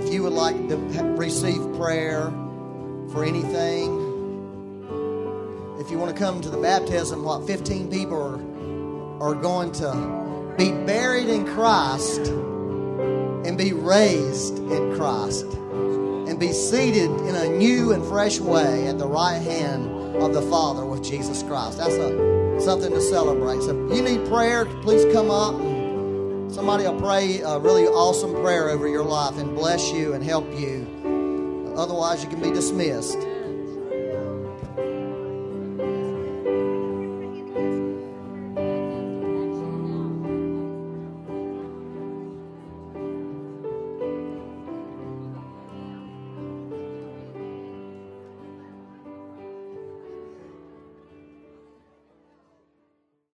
if 0.00 0.12
you 0.12 0.22
would 0.22 0.34
like 0.34 0.68
to 0.68 0.76
receive 1.16 1.60
prayer 1.78 2.30
for 3.10 3.24
anything, 3.24 4.04
if 5.80 5.90
you 5.90 5.98
want 5.98 6.14
to 6.14 6.18
come 6.18 6.40
to 6.42 6.50
the 6.50 6.58
baptism, 6.58 7.24
what 7.24 7.46
15 7.46 7.90
people 7.90 8.16
are, 9.20 9.30
are 9.30 9.34
going 9.34 9.72
to 9.72 10.54
be 10.58 10.72
buried 10.72 11.28
in 11.28 11.46
Christ 11.46 12.20
and 12.20 13.56
be 13.56 13.72
raised 13.72 14.58
in 14.58 14.94
Christ 14.96 15.46
and 16.28 16.38
be 16.38 16.52
seated 16.52 17.10
in 17.10 17.34
a 17.34 17.48
new 17.48 17.92
and 17.92 18.04
fresh 18.04 18.40
way 18.40 18.86
at 18.88 18.98
the 18.98 19.06
right 19.06 19.40
hand 19.40 19.90
of 20.16 20.32
the 20.32 20.42
Father 20.42 20.84
with 20.84 21.02
Jesus 21.02 21.42
Christ. 21.42 21.78
That's 21.78 21.94
a, 21.94 22.60
something 22.60 22.92
to 22.92 23.00
celebrate. 23.00 23.62
So 23.62 23.86
if 23.86 23.96
you 23.96 24.02
need 24.02 24.26
prayer, 24.28 24.64
please 24.82 25.04
come 25.12 25.30
up. 25.30 25.54
Somebody 26.52 26.84
will 26.84 27.00
pray 27.00 27.40
a 27.40 27.58
really 27.58 27.86
awesome 27.86 28.32
prayer 28.34 28.70
over 28.70 28.86
your 28.86 29.04
life 29.04 29.38
and 29.38 29.54
bless 29.54 29.90
you 29.92 30.12
and 30.12 30.22
help 30.22 30.46
you. 30.58 31.74
Otherwise, 31.76 32.22
you 32.22 32.30
can 32.30 32.40
be 32.40 32.50
dismissed. 32.52 33.18